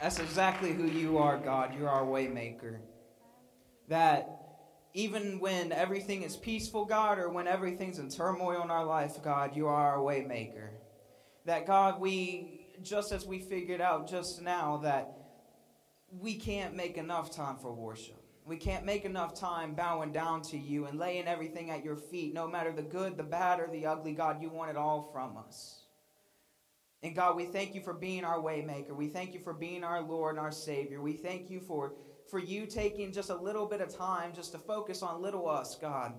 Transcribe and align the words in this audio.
That's 0.00 0.18
exactly 0.18 0.72
who 0.72 0.86
you 0.86 1.18
are, 1.18 1.36
God. 1.36 1.74
You're 1.78 1.90
our 1.90 2.04
waymaker. 2.04 2.78
That 3.88 4.40
even 4.94 5.40
when 5.40 5.72
everything 5.72 6.22
is 6.22 6.36
peaceful, 6.36 6.86
God, 6.86 7.18
or 7.18 7.28
when 7.28 7.46
everything's 7.46 7.98
in 7.98 8.08
turmoil 8.08 8.62
in 8.62 8.70
our 8.70 8.84
life, 8.84 9.22
God, 9.22 9.54
you 9.54 9.66
are 9.66 9.94
our 9.94 9.98
waymaker. 9.98 10.70
That 11.44 11.66
God, 11.66 12.00
we 12.00 12.66
just 12.82 13.12
as 13.12 13.26
we 13.26 13.40
figured 13.40 13.82
out 13.82 14.08
just 14.08 14.40
now 14.40 14.78
that 14.78 15.12
we 16.18 16.34
can't 16.34 16.74
make 16.74 16.96
enough 16.96 17.30
time 17.30 17.56
for 17.56 17.72
worship. 17.72 18.16
We 18.46 18.56
can't 18.56 18.86
make 18.86 19.04
enough 19.04 19.38
time 19.38 19.74
bowing 19.74 20.12
down 20.12 20.40
to 20.44 20.56
you 20.56 20.86
and 20.86 20.98
laying 20.98 21.28
everything 21.28 21.70
at 21.70 21.84
your 21.84 21.96
feet, 21.96 22.32
no 22.32 22.48
matter 22.48 22.72
the 22.72 22.82
good, 22.82 23.18
the 23.18 23.22
bad, 23.22 23.60
or 23.60 23.68
the 23.68 23.84
ugly. 23.84 24.12
God, 24.12 24.40
you 24.40 24.48
want 24.48 24.70
it 24.70 24.76
all 24.78 25.10
from 25.12 25.36
us. 25.36 25.82
And 27.02 27.14
God, 27.14 27.36
we 27.36 27.46
thank 27.46 27.74
you 27.74 27.80
for 27.80 27.94
being 27.94 28.24
our 28.24 28.38
waymaker. 28.38 28.94
We 28.94 29.08
thank 29.08 29.32
you 29.32 29.40
for 29.40 29.54
being 29.54 29.84
our 29.84 30.02
Lord 30.02 30.36
and 30.36 30.44
our 30.44 30.52
Savior. 30.52 31.00
We 31.00 31.14
thank 31.14 31.48
you 31.48 31.60
for, 31.60 31.94
for 32.30 32.38
you 32.38 32.66
taking 32.66 33.12
just 33.12 33.30
a 33.30 33.34
little 33.34 33.66
bit 33.66 33.80
of 33.80 33.96
time 33.96 34.32
just 34.34 34.52
to 34.52 34.58
focus 34.58 35.02
on 35.02 35.22
little 35.22 35.48
us, 35.48 35.76
God. 35.80 36.12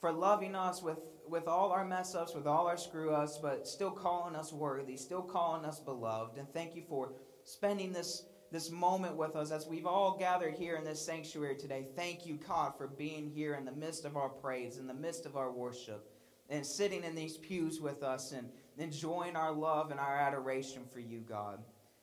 For 0.00 0.12
loving 0.12 0.54
us 0.54 0.80
with, 0.82 0.98
with 1.26 1.48
all 1.48 1.72
our 1.72 1.84
mess 1.84 2.14
ups, 2.14 2.32
with 2.32 2.46
all 2.46 2.68
our 2.68 2.76
screw 2.76 3.10
ups, 3.10 3.40
but 3.42 3.66
still 3.66 3.90
calling 3.90 4.36
us 4.36 4.52
worthy, 4.52 4.96
still 4.96 5.22
calling 5.22 5.64
us 5.64 5.80
beloved. 5.80 6.38
And 6.38 6.48
thank 6.52 6.76
you 6.76 6.84
for 6.88 7.14
spending 7.42 7.92
this, 7.92 8.26
this 8.52 8.70
moment 8.70 9.16
with 9.16 9.34
us 9.34 9.50
as 9.50 9.66
we've 9.66 9.86
all 9.86 10.16
gathered 10.16 10.54
here 10.54 10.76
in 10.76 10.84
this 10.84 11.04
sanctuary 11.04 11.56
today. 11.56 11.88
Thank 11.96 12.24
you, 12.24 12.38
God, 12.46 12.74
for 12.78 12.86
being 12.86 13.28
here 13.28 13.54
in 13.54 13.64
the 13.64 13.72
midst 13.72 14.04
of 14.04 14.16
our 14.16 14.28
praise, 14.28 14.78
in 14.78 14.86
the 14.86 14.94
midst 14.94 15.26
of 15.26 15.36
our 15.36 15.50
worship, 15.50 16.08
and 16.48 16.64
sitting 16.64 17.02
in 17.02 17.16
these 17.16 17.36
pews 17.36 17.80
with 17.80 18.04
us 18.04 18.30
and 18.30 18.48
enjoying 18.78 19.36
our 19.36 19.52
love 19.52 19.90
and 19.90 20.00
our 20.00 20.16
adoration 20.16 20.82
for 20.92 21.00
you, 21.00 21.20
God. 21.20 21.58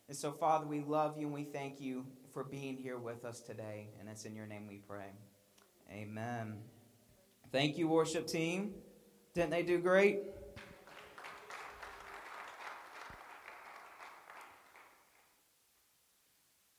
And 0.07 0.17
so, 0.17 0.31
Father, 0.31 0.65
we 0.65 0.81
love 0.81 1.17
you 1.17 1.25
and 1.25 1.33
we 1.33 1.43
thank 1.43 1.81
you 1.81 2.05
for 2.33 2.43
being 2.43 2.77
here 2.77 2.97
with 2.97 3.25
us 3.25 3.39
today. 3.39 3.89
And 3.99 4.09
it's 4.09 4.25
in 4.25 4.35
your 4.35 4.45
name 4.45 4.67
we 4.67 4.77
pray. 4.77 5.11
Amen. 5.91 6.57
Thank 7.51 7.77
you, 7.77 7.87
worship 7.87 8.27
team. 8.27 8.73
Didn't 9.33 9.51
they 9.51 9.63
do 9.63 9.79
great? 9.79 10.19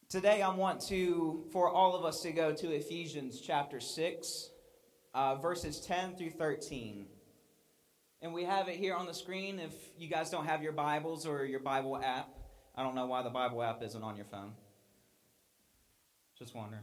Today, 0.08 0.41
I 0.41 0.55
want 0.55 0.81
to, 0.83 1.44
for 1.53 1.69
all 1.69 1.97
of 1.97 2.05
us 2.05 2.20
to 2.22 2.33
go 2.33 2.53
to 2.53 2.70
Ephesians 2.70 3.41
chapter 3.41 3.81
6, 3.81 4.50
uh, 5.14 5.34
verses 5.34 5.81
10 5.81 6.16
through 6.16 6.31
13. 6.31 7.06
And 8.22 8.33
we 8.33 8.45
have 8.45 8.69
it 8.69 8.77
here 8.77 8.95
on 8.95 9.06
the 9.06 9.14
screen 9.14 9.59
if 9.59 9.72
you 9.98 10.09
guys 10.09 10.31
don't 10.31 10.47
have 10.47 10.62
your 10.62 10.72
Bibles 10.72 11.27
or 11.27 11.45
your 11.45 11.61
Bible 11.61 11.97
app. 11.97 12.28
I 12.75 12.83
don't 12.83 12.95
know 12.95 13.06
why 13.06 13.22
the 13.22 13.31
Bible 13.31 13.62
app 13.62 13.83
isn't 13.83 14.03
on 14.03 14.17
your 14.17 14.25
phone. 14.27 14.53
Just 16.39 16.55
wondering. 16.55 16.83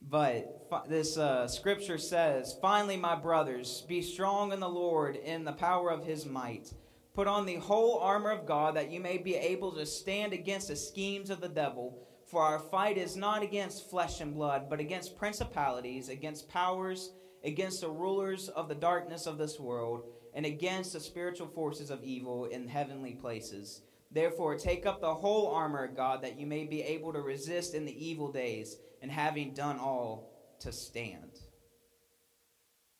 But 0.00 0.68
this 0.88 1.18
uh, 1.18 1.48
scripture 1.48 1.98
says, 1.98 2.56
Finally, 2.62 2.96
my 2.96 3.16
brothers, 3.16 3.84
be 3.88 4.00
strong 4.00 4.52
in 4.52 4.60
the 4.60 4.68
Lord 4.68 5.16
in 5.16 5.44
the 5.44 5.52
power 5.52 5.90
of 5.90 6.04
his 6.04 6.24
might. 6.24 6.72
Put 7.14 7.26
on 7.26 7.46
the 7.46 7.56
whole 7.56 7.98
armor 7.98 8.30
of 8.30 8.46
God 8.46 8.76
that 8.76 8.92
you 8.92 9.00
may 9.00 9.18
be 9.18 9.34
able 9.34 9.72
to 9.72 9.84
stand 9.84 10.32
against 10.32 10.68
the 10.68 10.76
schemes 10.76 11.30
of 11.30 11.40
the 11.40 11.48
devil. 11.48 12.06
For 12.26 12.42
our 12.42 12.60
fight 12.60 12.96
is 12.96 13.16
not 13.16 13.42
against 13.42 13.90
flesh 13.90 14.20
and 14.20 14.34
blood, 14.34 14.70
but 14.70 14.78
against 14.78 15.18
principalities, 15.18 16.10
against 16.10 16.48
powers 16.48 17.10
against 17.44 17.80
the 17.80 17.90
rulers 17.90 18.48
of 18.48 18.68
the 18.68 18.74
darkness 18.74 19.26
of 19.26 19.38
this 19.38 19.58
world, 19.58 20.04
and 20.34 20.44
against 20.46 20.92
the 20.92 21.00
spiritual 21.00 21.48
forces 21.48 21.90
of 21.90 22.04
evil 22.04 22.46
in 22.46 22.68
heavenly 22.68 23.14
places. 23.14 23.82
Therefore, 24.10 24.56
take 24.56 24.86
up 24.86 25.00
the 25.00 25.14
whole 25.14 25.48
armor 25.48 25.84
of 25.84 25.96
God, 25.96 26.22
that 26.22 26.38
you 26.38 26.46
may 26.46 26.64
be 26.64 26.82
able 26.82 27.12
to 27.12 27.20
resist 27.20 27.74
in 27.74 27.84
the 27.84 28.06
evil 28.06 28.32
days, 28.32 28.76
and 29.02 29.10
having 29.10 29.54
done 29.54 29.78
all, 29.78 30.56
to 30.60 30.72
stand. 30.72 31.40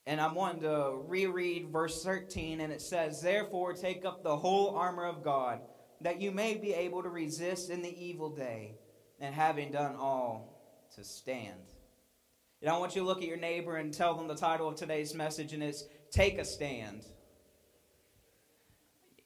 And 0.06 0.20
I'm 0.20 0.34
wanting 0.34 0.62
to 0.62 1.00
reread 1.06 1.68
verse 1.70 2.02
13, 2.02 2.60
and 2.60 2.72
it 2.72 2.80
says, 2.80 3.20
Therefore, 3.20 3.72
take 3.72 4.04
up 4.04 4.22
the 4.22 4.36
whole 4.36 4.74
armor 4.74 5.04
of 5.04 5.22
God, 5.22 5.60
that 6.00 6.20
you 6.20 6.30
may 6.30 6.54
be 6.54 6.72
able 6.72 7.02
to 7.02 7.08
resist 7.08 7.68
in 7.70 7.82
the 7.82 8.04
evil 8.04 8.30
day, 8.30 8.76
and 9.20 9.34
having 9.34 9.70
done 9.70 9.96
all, 9.96 10.86
to 10.94 11.04
stand. 11.04 11.74
And 12.60 12.70
I 12.70 12.76
want 12.78 12.96
you 12.96 13.02
to 13.02 13.06
look 13.06 13.18
at 13.18 13.28
your 13.28 13.36
neighbor 13.36 13.76
and 13.76 13.94
tell 13.94 14.14
them 14.14 14.26
the 14.26 14.34
title 14.34 14.68
of 14.68 14.74
today's 14.76 15.14
message, 15.14 15.52
and 15.52 15.62
it's 15.62 15.84
Take 16.10 16.38
a 16.38 16.44
Stand. 16.44 17.04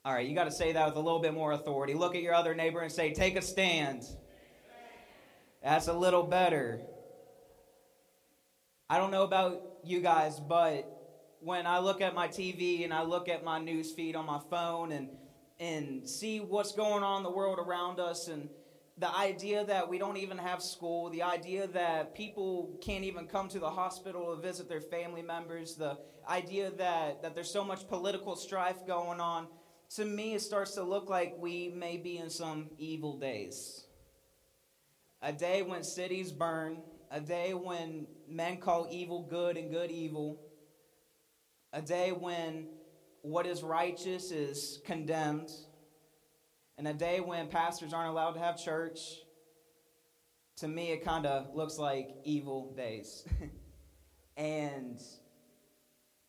All 0.05 0.13
right, 0.13 0.27
you 0.27 0.35
got 0.35 0.45
to 0.45 0.51
say 0.51 0.73
that 0.73 0.85
with 0.87 0.97
a 0.97 1.01
little 1.01 1.21
bit 1.21 1.33
more 1.33 1.53
authority. 1.53 1.95
Look 1.95 2.17
at 2.17 2.23
your 2.23 2.35
other 2.35 2.57
neighbor 2.57 2.81
and 2.81 2.91
say, 2.91 3.13
Take 3.13 3.37
a 3.37 3.43
stand. 3.43 4.03
That's 5.63 5.87
a 5.87 5.93
little 5.93 6.25
better. 6.25 6.81
I 8.91 8.99
don't 8.99 9.13
know 9.13 9.23
about 9.23 9.63
you 9.85 10.01
guys, 10.01 10.41
but 10.41 10.89
when 11.39 11.69
I 11.69 11.79
look 11.79 12.01
at 12.01 12.17
my 12.17 12.27
TV 12.27 12.83
and 12.83 12.93
I 12.93 13.05
look 13.05 13.29
at 13.29 13.45
my 13.45 13.61
news 13.61 13.93
feed 13.93 14.17
on 14.17 14.27
my 14.27 14.41
phone 14.51 14.91
and 14.91 15.09
and 15.61 16.09
see 16.09 16.41
what's 16.41 16.73
going 16.73 17.05
on 17.05 17.19
in 17.19 17.23
the 17.23 17.31
world 17.31 17.61
around 17.61 18.01
us 18.01 18.27
and 18.27 18.49
the 18.99 19.15
idea 19.17 19.65
that 19.65 19.89
we 19.89 19.99
don't 19.99 20.19
even 20.19 20.39
have 20.39 20.63
school, 20.63 21.09
the 21.11 21.23
idea 21.23 21.67
that 21.69 22.15
people 22.15 22.79
can't 22.83 23.05
even 23.05 23.27
come 23.27 23.49
to 23.49 23.59
the 23.59 23.71
hospital 23.71 24.35
to 24.35 24.43
visit 24.43 24.69
their 24.69 24.81
family 24.81 25.23
members, 25.23 25.77
the 25.77 25.99
idea 26.29 26.71
that, 26.73 27.23
that 27.23 27.35
there's 27.35 27.51
so 27.51 27.65
much 27.65 27.89
political 27.89 28.37
strife 28.37 28.87
going 28.87 29.21
on, 29.21 29.47
to 29.97 30.05
me, 30.05 30.35
it 30.35 30.41
starts 30.41 30.73
to 30.73 30.83
look 30.83 31.11
like 31.11 31.35
we 31.39 31.69
may 31.69 31.97
be 31.97 32.19
in 32.19 32.31
some 32.31 32.71
evil 32.79 33.19
days. 33.19 33.85
A 35.21 35.33
day 35.33 35.63
when 35.63 35.85
cities 35.85 36.33
burn, 36.33 36.79
a 37.11 37.21
day 37.21 37.53
when 37.55 38.07
men 38.29 38.57
call 38.57 38.89
evil 38.91 39.23
good 39.23 39.57
and 39.57 39.71
good 39.71 39.91
evil, 39.91 40.41
a 41.73 41.83
day 41.83 42.11
when 42.11 42.69
what 43.21 43.47
is 43.47 43.63
righteous 43.63 44.31
is 44.31 44.81
condemned 44.85 45.51
in 46.79 46.87
a 46.87 46.95
day 46.95 47.21
when 47.21 47.49
pastors 47.49 47.93
aren't 47.93 48.11
allowed 48.11 48.33
to 48.33 48.41
have 48.41 48.57
church, 48.57 48.99
to 50.57 50.69
me 50.69 50.93
it 50.93 51.05
kind 51.05 51.27
of 51.27 51.55
looks 51.55 51.79
like 51.79 52.11
evil 52.25 52.73
days. 52.77 53.25
and 54.37 55.01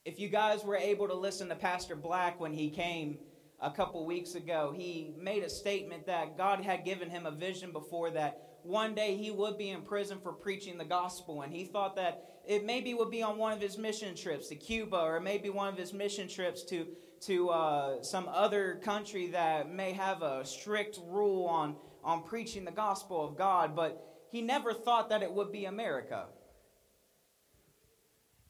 if 0.06 0.20
you 0.20 0.28
guys 0.28 0.64
were 0.64 0.76
able 0.76 1.08
to 1.08 1.14
listen 1.14 1.50
to 1.50 1.56
Pastor 1.56 1.96
Black 1.96 2.40
when 2.40 2.54
he 2.54 2.70
came 2.70 3.18
a 3.62 3.72
couple 3.72 4.06
weeks 4.06 4.36
ago, 4.36 4.74
he 4.76 5.16
made 5.18 5.44
a 5.44 5.50
statement 5.50 6.06
that 6.08 6.38
God 6.38 6.60
had 6.60 6.84
given 6.84 7.10
him 7.10 7.26
a 7.26 7.32
vision 7.32 7.72
before 7.72 8.10
that 8.12 8.60
one 8.64 8.96
day 8.96 9.16
he 9.16 9.32
would 9.32 9.58
be 9.58 9.70
in 9.70 9.82
prison 9.82 10.20
for 10.22 10.34
preaching 10.34 10.78
the 10.78 10.86
gospel. 10.86 11.42
And 11.42 11.54
he 11.54 11.66
thought 11.66 11.96
that 11.96 12.42
it 12.46 12.66
maybe 12.66 12.94
would 12.94 13.12
be 13.12 13.22
on 13.22 13.38
one 13.38 13.54
of 13.54 13.62
his 13.62 13.78
mission 13.78 14.16
trips 14.16 14.50
to 14.50 14.56
Cuba 14.56 14.98
or 14.98 15.20
maybe 15.20 15.50
one 15.50 15.70
of 15.70 15.78
his 15.78 15.94
mission 15.94 16.28
trips 16.28 16.64
to 16.66 16.88
to 17.28 17.50
uh, 17.50 18.04
some 18.04 18.28
other 18.28 18.76
country 18.84 19.28
that 19.28 19.72
may 19.72 19.94
have 19.94 20.22
a 20.22 20.46
strict 20.46 21.00
rule 21.08 21.46
on, 21.46 21.76
on 22.04 22.24
preaching 22.24 22.66
the 22.66 22.72
gospel 22.72 23.26
of 23.26 23.38
God, 23.38 23.76
but 23.76 24.26
he 24.32 24.42
never 24.42 24.74
thought 24.74 25.10
that 25.10 25.22
it 25.22 25.32
would 25.32 25.52
be 25.52 25.66
America. 25.66 26.26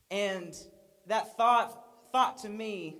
And 0.09 0.55
that 1.07 1.35
thought, 1.37 1.77
thought 2.11 2.37
to 2.39 2.49
me, 2.49 2.97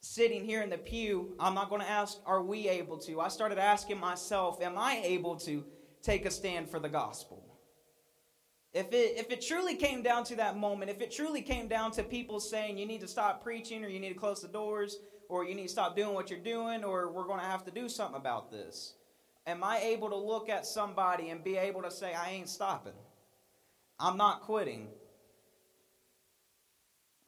sitting 0.00 0.44
here 0.44 0.62
in 0.62 0.70
the 0.70 0.78
pew, 0.78 1.34
I'm 1.38 1.54
not 1.54 1.68
going 1.70 1.80
to 1.80 1.88
ask, 1.88 2.18
are 2.26 2.42
we 2.42 2.68
able 2.68 2.98
to? 2.98 3.20
I 3.20 3.28
started 3.28 3.58
asking 3.58 3.98
myself, 3.98 4.60
am 4.62 4.76
I 4.76 5.00
able 5.04 5.36
to 5.40 5.64
take 6.02 6.26
a 6.26 6.30
stand 6.30 6.68
for 6.68 6.78
the 6.78 6.88
gospel? 6.88 7.43
If 8.74 8.92
it, 8.92 9.14
if 9.16 9.30
it 9.30 9.40
truly 9.40 9.76
came 9.76 10.02
down 10.02 10.24
to 10.24 10.36
that 10.36 10.56
moment, 10.56 10.90
if 10.90 11.00
it 11.00 11.12
truly 11.12 11.42
came 11.42 11.68
down 11.68 11.92
to 11.92 12.02
people 12.02 12.40
saying 12.40 12.76
you 12.76 12.86
need 12.86 13.00
to 13.02 13.08
stop 13.08 13.42
preaching 13.42 13.84
or 13.84 13.88
you 13.88 14.00
need 14.00 14.08
to 14.08 14.18
close 14.18 14.42
the 14.42 14.48
doors 14.48 14.98
or 15.28 15.44
you 15.44 15.54
need 15.54 15.64
to 15.64 15.68
stop 15.68 15.94
doing 15.94 16.12
what 16.12 16.28
you're 16.28 16.40
doing 16.40 16.82
or 16.82 17.10
we're 17.12 17.26
going 17.26 17.38
to 17.38 17.46
have 17.46 17.64
to 17.64 17.70
do 17.70 17.88
something 17.88 18.16
about 18.16 18.50
this, 18.50 18.94
am 19.46 19.62
I 19.62 19.78
able 19.78 20.10
to 20.10 20.16
look 20.16 20.48
at 20.48 20.66
somebody 20.66 21.30
and 21.30 21.42
be 21.44 21.56
able 21.56 21.82
to 21.82 21.90
say, 21.90 22.14
I 22.14 22.30
ain't 22.30 22.48
stopping? 22.48 22.94
I'm 24.00 24.16
not 24.16 24.42
quitting. 24.42 24.88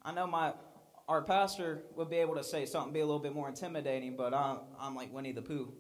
I 0.03 0.13
know 0.13 0.27
my 0.27 0.53
our 1.09 1.23
pastor 1.23 1.85
would 1.95 2.11
be 2.11 2.17
able 2.17 2.35
to 2.35 2.43
say 2.43 2.67
something 2.67 2.93
be 2.93 2.99
a 2.99 3.07
little 3.07 3.21
bit 3.21 3.33
more 3.33 3.49
intimidating, 3.49 4.17
but 4.17 4.35
I'm, 4.35 4.59
I'm 4.81 4.97
like 4.97 5.13
Winnie 5.13 5.31
the 5.31 5.43
Pooh. 5.43 5.73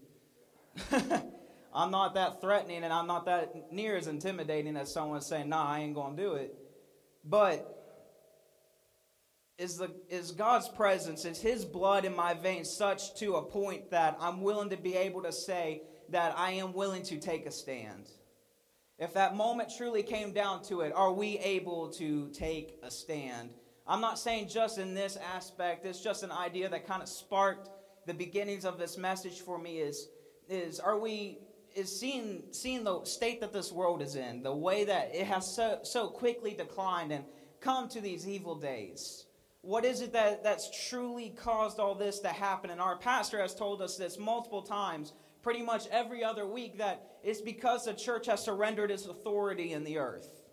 I'm 1.76 1.90
not 1.90 2.14
that 2.14 2.40
threatening 2.40 2.84
and 2.84 2.93
I'm 2.93 3.06
not 3.06 3.26
that 3.26 3.70
near 3.70 3.96
as 3.96 4.06
intimidating 4.06 4.76
as 4.78 4.90
someone 4.90 5.20
saying, 5.20 5.50
nah, 5.50 5.69
I 5.69 5.81
ain't 5.81 5.94
going 5.94 6.17
to 6.17 6.23
do 6.23 6.32
it. 6.32 6.55
But 7.23 7.73
is, 9.58 9.76
the, 9.76 9.90
is 10.08 10.31
God's 10.31 10.69
presence, 10.70 11.26
is 11.26 11.38
His 11.38 11.67
blood 11.67 12.06
in 12.06 12.17
my 12.17 12.32
veins 12.32 12.75
such 12.75 13.14
to 13.17 13.34
a 13.34 13.43
point 13.43 13.90
that 13.90 14.17
I'm 14.19 14.40
willing 14.40 14.70
to 14.70 14.78
be 14.78 14.94
able 14.96 15.23
to 15.25 15.32
say 15.32 15.82
that 16.08 16.34
I 16.38 16.52
am 16.52 16.73
willing 16.73 17.02
to 17.05 17.19
take 17.19 17.44
a 17.44 17.52
stand? 17.52 18.08
If 18.99 19.12
that 19.12 19.37
moment 19.37 19.70
truly 19.76 20.02
came 20.02 20.32
down 20.32 20.62
to 20.64 20.81
it, 20.81 20.94
are 20.94 21.12
we 21.12 21.38
able 21.40 21.90
to 21.93 22.31
take 22.31 22.78
a 22.82 22.90
stand? 22.90 23.50
I'm 23.87 24.00
not 24.00 24.19
saying 24.19 24.49
just 24.49 24.78
in 24.78 24.94
this 24.94 25.19
aspect, 25.34 25.84
it's 25.84 26.00
just 26.00 26.23
an 26.23 26.32
idea 26.32 26.70
that 26.70 26.87
kind 26.87 27.02
of 27.02 27.08
sparked 27.08 27.69
the 28.06 28.14
beginnings 28.14 28.64
of 28.64 28.78
this 28.78 28.96
message 28.96 29.40
for 29.40 29.58
me 29.58 29.78
is 29.78 30.08
is 30.49 30.78
are 30.78 30.99
we 30.99 31.38
is 31.76 32.00
seeing 32.00 32.43
seeing 32.50 32.82
the 32.82 33.05
state 33.05 33.40
that 33.43 33.52
this 33.52 33.70
world 33.70 34.02
is 34.02 34.17
in, 34.17 34.43
the 34.43 34.55
way 34.55 34.84
that 34.84 35.14
it 35.14 35.26
has 35.26 35.55
so 35.55 35.81
so 35.82 36.08
quickly 36.08 36.55
declined 36.55 37.12
and 37.12 37.25
come 37.61 37.88
to 37.90 38.00
these 38.00 38.26
evil 38.26 38.56
days. 38.56 39.26
What 39.67 39.84
is 39.84 40.00
it 40.00 40.12
that, 40.12 40.44
that's 40.44 40.88
truly 40.88 41.31
caused 41.31 41.81
all 41.81 41.96
this 41.96 42.20
to 42.20 42.28
happen? 42.28 42.70
And 42.70 42.81
our 42.81 42.96
pastor 42.96 43.40
has 43.40 43.52
told 43.52 43.82
us 43.82 43.96
this 43.96 44.17
multiple 44.17 44.62
times, 44.62 45.12
pretty 45.43 45.61
much 45.62 45.88
every 45.88 46.23
other 46.23 46.46
week, 46.46 46.78
that 46.78 47.19
it's 47.25 47.40
because 47.40 47.84
the 47.84 47.93
church 47.93 48.26
has 48.26 48.44
surrendered 48.44 48.93
its 48.93 49.06
authority 49.06 49.73
in 49.73 49.82
the 49.82 49.99
earth. 49.99 50.44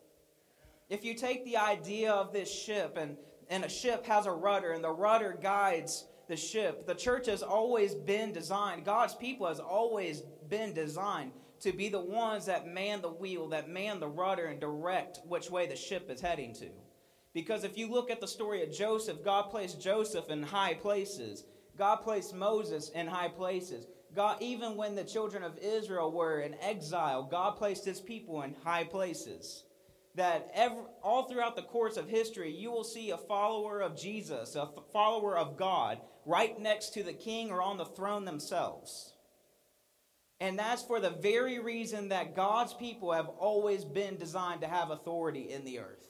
If 0.89 1.05
you 1.05 1.13
take 1.13 1.45
the 1.45 1.57
idea 1.57 2.11
of 2.11 2.33
this 2.33 2.51
ship, 2.51 2.97
and, 2.97 3.15
and 3.49 3.63
a 3.63 3.69
ship 3.69 4.03
has 4.07 4.25
a 4.25 4.31
rudder, 4.31 4.71
and 4.71 4.83
the 4.83 4.89
rudder 4.91 5.37
guides 5.39 6.07
the 6.27 6.35
ship, 6.35 6.87
the 6.87 6.95
church 6.95 7.27
has 7.27 7.43
always 7.43 7.93
been 7.93 8.33
designed, 8.33 8.83
God's 8.83 9.13
people 9.13 9.47
has 9.47 9.59
always 9.59 10.23
been 10.53 10.71
designed 10.71 11.31
to 11.61 11.71
be 11.71 11.89
the 11.89 11.99
ones 11.99 12.45
that 12.45 12.67
man 12.67 13.01
the 13.01 13.09
wheel, 13.09 13.47
that 13.49 13.67
man 13.67 13.99
the 13.99 14.07
rudder, 14.07 14.45
and 14.45 14.59
direct 14.59 15.19
which 15.25 15.49
way 15.49 15.65
the 15.65 15.75
ship 15.75 16.11
is 16.11 16.21
heading 16.21 16.53
to. 16.53 16.69
Because 17.33 17.63
if 17.63 17.75
you 17.75 17.89
look 17.89 18.11
at 18.11 18.21
the 18.21 18.27
story 18.27 18.61
of 18.61 18.71
Joseph, 18.71 19.23
God 19.25 19.49
placed 19.49 19.81
Joseph 19.81 20.29
in 20.29 20.43
high 20.43 20.75
places. 20.75 21.43
God 21.75 21.97
placed 22.03 22.35
Moses 22.35 22.89
in 22.89 23.07
high 23.07 23.29
places. 23.29 23.87
God, 24.15 24.37
even 24.41 24.77
when 24.77 24.93
the 24.93 25.03
children 25.03 25.41
of 25.41 25.57
Israel 25.57 26.11
were 26.11 26.41
in 26.41 26.53
exile, 26.61 27.23
God 27.23 27.57
placed 27.57 27.83
his 27.83 27.99
people 27.99 28.43
in 28.43 28.55
high 28.63 28.83
places. 28.83 29.63
That 30.13 30.51
every, 30.53 30.83
all 31.01 31.23
throughout 31.23 31.55
the 31.55 31.63
course 31.63 31.97
of 31.97 32.07
history, 32.07 32.51
you 32.51 32.69
will 32.69 32.83
see 32.83 33.09
a 33.09 33.17
follower 33.17 33.81
of 33.81 33.97
Jesus, 33.97 34.55
a 34.55 34.69
follower 34.91 35.35
of 35.35 35.57
God, 35.57 35.97
right 36.27 36.59
next 36.59 36.93
to 36.93 37.01
the 37.01 37.13
king 37.13 37.49
or 37.49 37.63
on 37.63 37.77
the 37.77 37.85
throne 37.85 38.25
themselves. 38.25 39.12
And 40.39 40.59
that's 40.59 40.83
for 40.83 40.99
the 40.99 41.11
very 41.11 41.59
reason 41.59 42.09
that 42.09 42.35
God's 42.35 42.73
people 42.73 43.11
have 43.13 43.27
always 43.27 43.85
been 43.85 44.17
designed 44.17 44.61
to 44.61 44.67
have 44.67 44.89
authority 44.89 45.51
in 45.51 45.63
the 45.63 45.79
earth. 45.79 46.05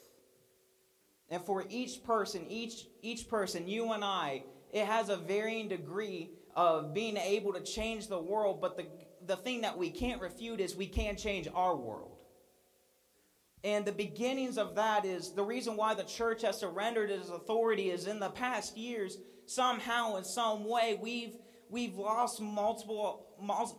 And 1.30 1.44
for 1.46 1.66
each 1.70 2.04
person, 2.04 2.46
each, 2.50 2.88
each 3.02 3.28
person, 3.30 3.68
you 3.68 3.92
and 3.94 4.04
I, 4.04 4.44
it 4.72 4.86
has 4.86 5.10
a 5.10 5.18
varying 5.18 5.68
degree 5.68 6.32
of 6.56 6.94
being 6.94 7.18
able 7.18 7.54
to 7.54 7.62
change 7.62 8.08
the 8.08 8.20
world, 8.20 8.62
but 8.62 8.78
the, 8.78 8.86
the 9.26 9.36
thing 9.36 9.62
that 9.62 9.78
we 9.78 9.90
can't 9.90 10.22
refute 10.22 10.60
is 10.60 10.76
we 10.76 10.88
can 10.88 11.16
change 11.16 11.48
our 11.54 11.76
world. 11.76 12.18
And 13.64 13.86
the 13.86 13.94
beginnings 13.94 14.58
of 14.58 14.76
that 14.76 15.06
is 15.06 15.32
the 15.32 15.44
reason 15.44 15.78
why 15.78 15.94
the 15.94 16.04
church 16.04 16.42
has 16.42 16.60
surrendered 16.60 17.10
its 17.10 17.30
authority 17.30 17.92
is 17.92 18.08
in 18.08 18.20
the 18.20 18.30
past 18.30 18.78
years, 18.78 19.18
somehow, 19.46 20.18
in 20.18 20.24
some 20.24 20.68
way, 20.68 21.00
we've, 21.02 21.38
we've 21.74 21.96
lost 21.96 22.40
multiple, 22.40 23.26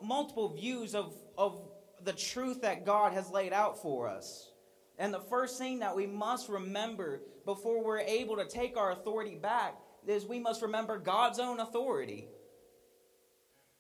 multiple 0.03 0.49
views 0.49 0.97
of, 0.97 1.15
of 1.39 1.61
the 2.03 2.13
truth 2.13 2.63
that 2.63 2.85
God 2.85 3.13
has 3.13 3.31
laid 3.31 3.53
out 3.53 3.81
for 3.81 4.09
us. 4.09 4.51
And 4.99 5.15
the 5.15 5.21
first 5.21 5.59
thing 5.59 5.79
that 5.79 5.95
we 5.95 6.05
must 6.05 6.49
remember 6.49 7.23
before 7.45 7.85
we're 7.85 8.01
able 8.01 8.37
to 8.37 8.47
take 8.47 8.77
our 8.77 8.91
authority 8.91 9.37
back 9.37 9.77
is 10.09 10.27
we 10.27 10.41
must 10.41 10.61
remember 10.61 10.99
God's 10.99 11.39
own 11.39 11.61
authority. 11.61 12.27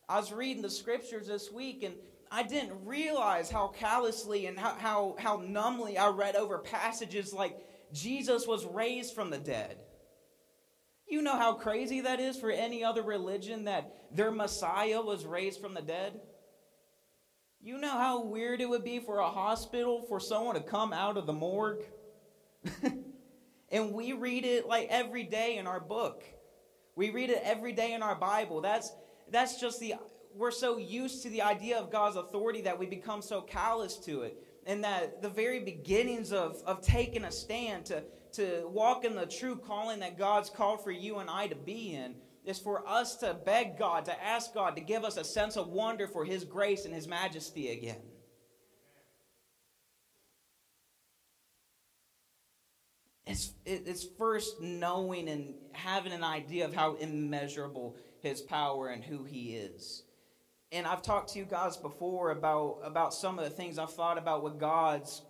I 0.08 0.20
was 0.20 0.32
reading 0.32 0.62
the 0.62 0.70
scriptures 0.70 1.26
this 1.26 1.50
week 1.50 1.82
and 1.82 1.94
I 2.30 2.44
didn't 2.44 2.84
realize 2.84 3.50
how 3.50 3.68
callously 3.68 4.46
and 4.46 4.56
how, 4.56 4.76
how, 4.76 5.16
how 5.18 5.42
numbly 5.44 5.98
I 5.98 6.08
read 6.10 6.36
over 6.36 6.58
passages 6.58 7.32
like 7.32 7.56
Jesus 7.92 8.46
was 8.46 8.64
raised 8.64 9.12
from 9.12 9.30
the 9.30 9.38
dead. 9.38 9.78
You 11.06 11.22
know 11.22 11.36
how 11.36 11.54
crazy 11.54 12.00
that 12.02 12.20
is 12.20 12.36
for 12.36 12.50
any 12.50 12.82
other 12.82 13.02
religion 13.02 13.64
that 13.64 13.94
their 14.12 14.30
Messiah 14.30 15.00
was 15.00 15.26
raised 15.26 15.60
from 15.60 15.74
the 15.74 15.82
dead? 15.82 16.20
You 17.60 17.78
know 17.78 17.90
how 17.90 18.24
weird 18.24 18.60
it 18.60 18.68
would 18.68 18.84
be 18.84 18.98
for 19.00 19.18
a 19.18 19.30
hospital 19.30 20.04
for 20.08 20.20
someone 20.20 20.54
to 20.54 20.60
come 20.60 20.92
out 20.92 21.16
of 21.16 21.26
the 21.26 21.32
morgue? 21.32 21.84
and 23.70 23.92
we 23.92 24.12
read 24.12 24.44
it 24.44 24.66
like 24.66 24.88
every 24.90 25.24
day 25.24 25.56
in 25.56 25.66
our 25.66 25.80
book. 25.80 26.22
We 26.96 27.10
read 27.10 27.30
it 27.30 27.40
every 27.42 27.72
day 27.72 27.92
in 27.92 28.02
our 28.02 28.14
Bible. 28.14 28.60
That's 28.60 28.92
that's 29.30 29.60
just 29.60 29.80
the 29.80 29.94
we're 30.34 30.50
so 30.50 30.78
used 30.78 31.22
to 31.22 31.30
the 31.30 31.42
idea 31.42 31.78
of 31.78 31.90
God's 31.90 32.16
authority 32.16 32.62
that 32.62 32.78
we 32.78 32.86
become 32.86 33.22
so 33.22 33.40
callous 33.40 33.96
to 33.98 34.22
it. 34.22 34.36
And 34.66 34.82
that 34.82 35.22
the 35.22 35.28
very 35.28 35.60
beginnings 35.60 36.32
of, 36.32 36.60
of 36.66 36.80
taking 36.82 37.24
a 37.24 37.30
stand 37.30 37.86
to, 37.86 38.02
to 38.34 38.68
walk 38.68 39.04
in 39.04 39.14
the 39.14 39.26
true 39.26 39.56
calling 39.56 40.00
that 40.00 40.18
God's 40.18 40.50
called 40.50 40.82
for 40.82 40.90
you 40.90 41.18
and 41.18 41.30
I 41.30 41.46
to 41.48 41.56
be 41.56 41.94
in 41.94 42.14
is 42.44 42.58
for 42.58 42.86
us 42.86 43.16
to 43.16 43.34
beg 43.34 43.78
God, 43.78 44.04
to 44.04 44.24
ask 44.24 44.52
God 44.52 44.76
to 44.76 44.82
give 44.82 45.04
us 45.04 45.16
a 45.16 45.24
sense 45.24 45.56
of 45.56 45.68
wonder 45.68 46.06
for 46.06 46.24
His 46.24 46.44
grace 46.44 46.84
and 46.84 46.94
His 46.94 47.08
majesty 47.08 47.70
again. 47.70 48.02
It's, 53.26 53.52
it's 53.64 54.04
first 54.18 54.60
knowing 54.60 55.28
and 55.28 55.54
having 55.72 56.12
an 56.12 56.22
idea 56.22 56.66
of 56.66 56.74
how 56.74 56.96
immeasurable 56.96 57.96
His 58.20 58.42
power 58.42 58.88
and 58.88 59.02
who 59.02 59.24
He 59.24 59.54
is. 59.54 60.02
And 60.70 60.86
I've 60.86 61.02
talked 61.02 61.32
to 61.32 61.38
you 61.38 61.46
guys 61.46 61.76
before 61.76 62.30
about, 62.30 62.80
about 62.84 63.14
some 63.14 63.38
of 63.38 63.44
the 63.44 63.50
things 63.50 63.78
I've 63.78 63.92
thought 63.92 64.18
about 64.18 64.42
with 64.42 64.58
God's 64.58 65.22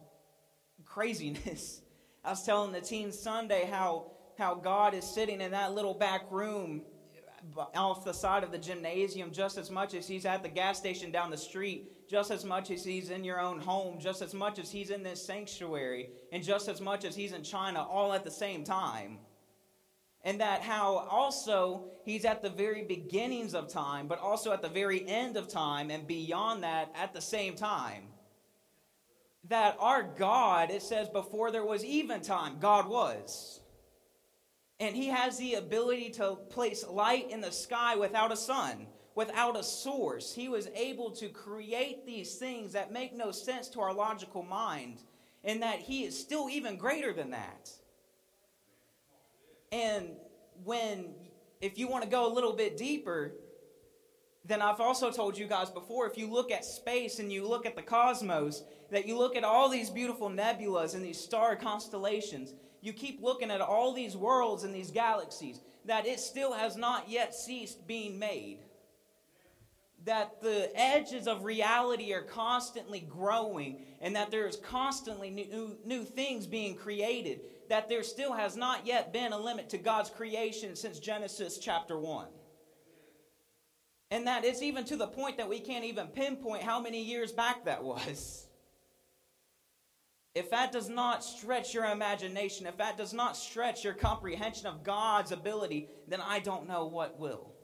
craziness. 0.84 1.80
I 2.24 2.30
was 2.30 2.42
telling 2.42 2.72
the 2.72 2.80
teens 2.80 3.18
Sunday 3.18 3.68
how, 3.70 4.12
how 4.38 4.54
God 4.54 4.94
is 4.94 5.04
sitting 5.04 5.42
in 5.42 5.50
that 5.50 5.74
little 5.74 5.92
back 5.92 6.22
room 6.30 6.82
off 7.74 8.02
the 8.02 8.14
side 8.14 8.42
of 8.42 8.50
the 8.50 8.56
gymnasium 8.56 9.30
just 9.30 9.58
as 9.58 9.70
much 9.70 9.92
as 9.92 10.08
he's 10.08 10.24
at 10.24 10.42
the 10.42 10.48
gas 10.48 10.78
station 10.78 11.10
down 11.10 11.30
the 11.30 11.36
street, 11.36 12.08
just 12.08 12.30
as 12.30 12.42
much 12.42 12.70
as 12.70 12.82
he's 12.82 13.10
in 13.10 13.24
your 13.24 13.38
own 13.38 13.60
home, 13.60 14.00
just 14.00 14.22
as 14.22 14.32
much 14.32 14.58
as 14.58 14.70
he's 14.70 14.88
in 14.88 15.02
this 15.02 15.24
sanctuary, 15.24 16.08
and 16.32 16.42
just 16.42 16.66
as 16.66 16.80
much 16.80 17.04
as 17.04 17.14
he's 17.14 17.32
in 17.32 17.42
China 17.42 17.82
all 17.82 18.14
at 18.14 18.24
the 18.24 18.30
same 18.30 18.64
time. 18.64 19.18
And 20.22 20.40
that 20.40 20.62
how 20.62 21.06
also 21.10 21.90
he's 22.06 22.24
at 22.24 22.40
the 22.40 22.48
very 22.48 22.84
beginnings 22.84 23.54
of 23.54 23.68
time, 23.68 24.08
but 24.08 24.18
also 24.18 24.50
at 24.52 24.62
the 24.62 24.68
very 24.70 25.06
end 25.06 25.36
of 25.36 25.48
time, 25.48 25.90
and 25.90 26.06
beyond 26.06 26.62
that 26.62 26.90
at 26.96 27.12
the 27.12 27.20
same 27.20 27.54
time. 27.54 28.04
That 29.48 29.76
our 29.78 30.02
God, 30.02 30.70
it 30.70 30.82
says, 30.82 31.08
before 31.08 31.50
there 31.50 31.66
was 31.66 31.84
even 31.84 32.22
time, 32.22 32.56
God 32.60 32.88
was. 32.88 33.60
And 34.80 34.96
he 34.96 35.08
has 35.08 35.36
the 35.36 35.54
ability 35.54 36.10
to 36.10 36.36
place 36.50 36.84
light 36.88 37.30
in 37.30 37.40
the 37.40 37.52
sky 37.52 37.94
without 37.94 38.32
a 38.32 38.36
sun, 38.36 38.86
without 39.14 39.58
a 39.58 39.62
source. 39.62 40.34
He 40.34 40.48
was 40.48 40.68
able 40.74 41.10
to 41.12 41.28
create 41.28 42.06
these 42.06 42.36
things 42.36 42.72
that 42.72 42.92
make 42.92 43.14
no 43.14 43.30
sense 43.30 43.68
to 43.68 43.80
our 43.80 43.92
logical 43.92 44.42
mind, 44.42 45.02
and 45.44 45.62
that 45.62 45.78
he 45.78 46.04
is 46.04 46.18
still 46.18 46.48
even 46.48 46.76
greater 46.76 47.12
than 47.12 47.30
that. 47.30 47.70
And 49.70 50.16
when, 50.64 51.14
if 51.60 51.78
you 51.78 51.86
want 51.86 52.02
to 52.04 52.10
go 52.10 52.26
a 52.26 52.32
little 52.32 52.54
bit 52.54 52.76
deeper, 52.76 53.34
then 54.46 54.60
I've 54.60 54.80
also 54.80 55.10
told 55.10 55.38
you 55.38 55.46
guys 55.46 55.70
before 55.70 56.06
if 56.06 56.18
you 56.18 56.30
look 56.30 56.50
at 56.50 56.64
space 56.64 57.18
and 57.18 57.32
you 57.32 57.48
look 57.48 57.64
at 57.64 57.76
the 57.76 57.82
cosmos, 57.82 58.62
that 58.90 59.06
you 59.06 59.16
look 59.16 59.36
at 59.36 59.44
all 59.44 59.70
these 59.70 59.88
beautiful 59.88 60.28
nebulas 60.28 60.94
and 60.94 61.04
these 61.04 61.18
star 61.18 61.56
constellations, 61.56 62.52
you 62.82 62.92
keep 62.92 63.22
looking 63.22 63.50
at 63.50 63.62
all 63.62 63.94
these 63.94 64.16
worlds 64.16 64.62
and 64.64 64.74
these 64.74 64.90
galaxies, 64.90 65.60
that 65.86 66.06
it 66.06 66.20
still 66.20 66.52
has 66.52 66.76
not 66.76 67.08
yet 67.08 67.34
ceased 67.34 67.86
being 67.86 68.18
made. 68.18 68.58
That 70.04 70.42
the 70.42 70.70
edges 70.74 71.26
of 71.26 71.44
reality 71.44 72.12
are 72.12 72.20
constantly 72.20 73.00
growing, 73.00 73.86
and 74.02 74.14
that 74.14 74.30
there's 74.30 74.56
constantly 74.56 75.30
new, 75.30 75.78
new 75.86 76.04
things 76.04 76.46
being 76.46 76.76
created. 76.76 77.40
That 77.70 77.88
there 77.88 78.02
still 78.02 78.34
has 78.34 78.54
not 78.54 78.86
yet 78.86 79.14
been 79.14 79.32
a 79.32 79.38
limit 79.38 79.70
to 79.70 79.78
God's 79.78 80.10
creation 80.10 80.76
since 80.76 80.98
Genesis 80.98 81.56
chapter 81.56 81.98
1. 81.98 82.26
And 84.14 84.28
that 84.28 84.44
it's 84.44 84.62
even 84.62 84.84
to 84.84 84.96
the 84.96 85.08
point 85.08 85.38
that 85.38 85.48
we 85.48 85.58
can't 85.58 85.84
even 85.84 86.06
pinpoint 86.06 86.62
how 86.62 86.78
many 86.78 87.02
years 87.02 87.32
back 87.32 87.64
that 87.64 87.82
was. 87.82 88.46
If 90.36 90.50
that 90.50 90.70
does 90.70 90.88
not 90.88 91.24
stretch 91.24 91.74
your 91.74 91.86
imagination, 91.86 92.68
if 92.68 92.76
that 92.76 92.96
does 92.96 93.12
not 93.12 93.36
stretch 93.36 93.82
your 93.82 93.92
comprehension 93.92 94.68
of 94.68 94.84
God's 94.84 95.32
ability, 95.32 95.88
then 96.06 96.20
I 96.20 96.38
don't 96.38 96.68
know 96.68 96.86
what 96.86 97.18
will. 97.18 97.56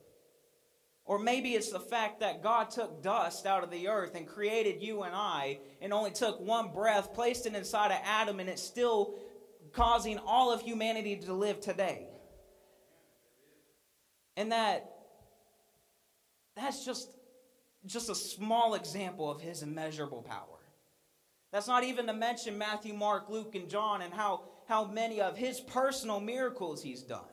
Or 1.04 1.20
maybe 1.20 1.50
it's 1.50 1.70
the 1.70 1.78
fact 1.78 2.18
that 2.18 2.42
God 2.42 2.68
took 2.70 3.00
dust 3.00 3.46
out 3.46 3.62
of 3.62 3.70
the 3.70 3.86
earth 3.86 4.16
and 4.16 4.26
created 4.26 4.82
you 4.82 5.04
and 5.04 5.14
I, 5.14 5.60
and 5.80 5.92
only 5.92 6.10
took 6.10 6.40
one 6.40 6.72
breath, 6.72 7.14
placed 7.14 7.46
it 7.46 7.54
inside 7.54 7.92
of 7.92 8.00
Adam, 8.02 8.40
and 8.40 8.48
it's 8.48 8.60
still 8.60 9.14
causing 9.72 10.18
all 10.18 10.52
of 10.52 10.62
humanity 10.62 11.14
to 11.14 11.32
live 11.32 11.60
today. 11.60 12.08
And 14.36 14.50
that 14.50 14.96
that's 16.60 16.84
just 16.84 17.16
just 17.86 18.10
a 18.10 18.14
small 18.14 18.74
example 18.74 19.30
of 19.30 19.40
his 19.40 19.62
immeasurable 19.62 20.22
power. 20.22 20.60
That's 21.52 21.66
not 21.66 21.82
even 21.82 22.06
to 22.06 22.12
mention 22.12 22.58
Matthew, 22.58 22.94
Mark, 22.94 23.28
Luke, 23.28 23.54
and 23.54 23.68
John 23.68 24.02
and 24.02 24.12
how, 24.12 24.44
how 24.68 24.84
many 24.84 25.20
of 25.20 25.36
his 25.36 25.60
personal 25.60 26.20
miracles 26.20 26.82
he's 26.82 27.02
done. 27.02 27.24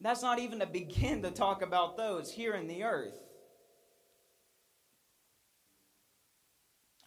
That's 0.00 0.22
not 0.22 0.38
even 0.38 0.58
to 0.58 0.66
begin 0.66 1.22
to 1.22 1.30
talk 1.30 1.62
about 1.62 1.96
those 1.96 2.30
here 2.30 2.54
in 2.54 2.66
the 2.66 2.82
earth. 2.82 3.18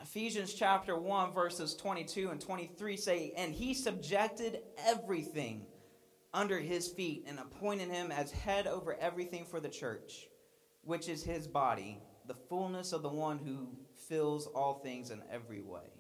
Ephesians 0.02 0.54
chapter 0.54 0.98
1, 0.98 1.34
verses 1.34 1.76
22 1.76 2.30
and 2.30 2.40
23 2.40 2.96
say, 2.96 3.34
And 3.36 3.54
he 3.54 3.74
subjected 3.74 4.60
everything 4.86 5.66
under 6.34 6.60
his 6.60 6.88
feet 6.88 7.26
and 7.28 7.40
appointed 7.40 7.90
him 7.90 8.12
as 8.12 8.32
head 8.32 8.68
over 8.68 8.96
everything 9.00 9.46
for 9.46 9.60
the 9.60 9.70
church, 9.70 10.28
which 10.86 11.10
is 11.10 11.24
his 11.24 11.48
body, 11.48 12.00
the 12.28 12.36
fullness 12.48 12.94
of 12.94 13.02
the 13.02 13.10
one 13.10 13.40
who 13.40 13.68
fills 14.08 14.48
all 14.48 14.76
things 14.76 15.12
in 15.12 15.22
every 15.32 15.62
way. 15.62 15.92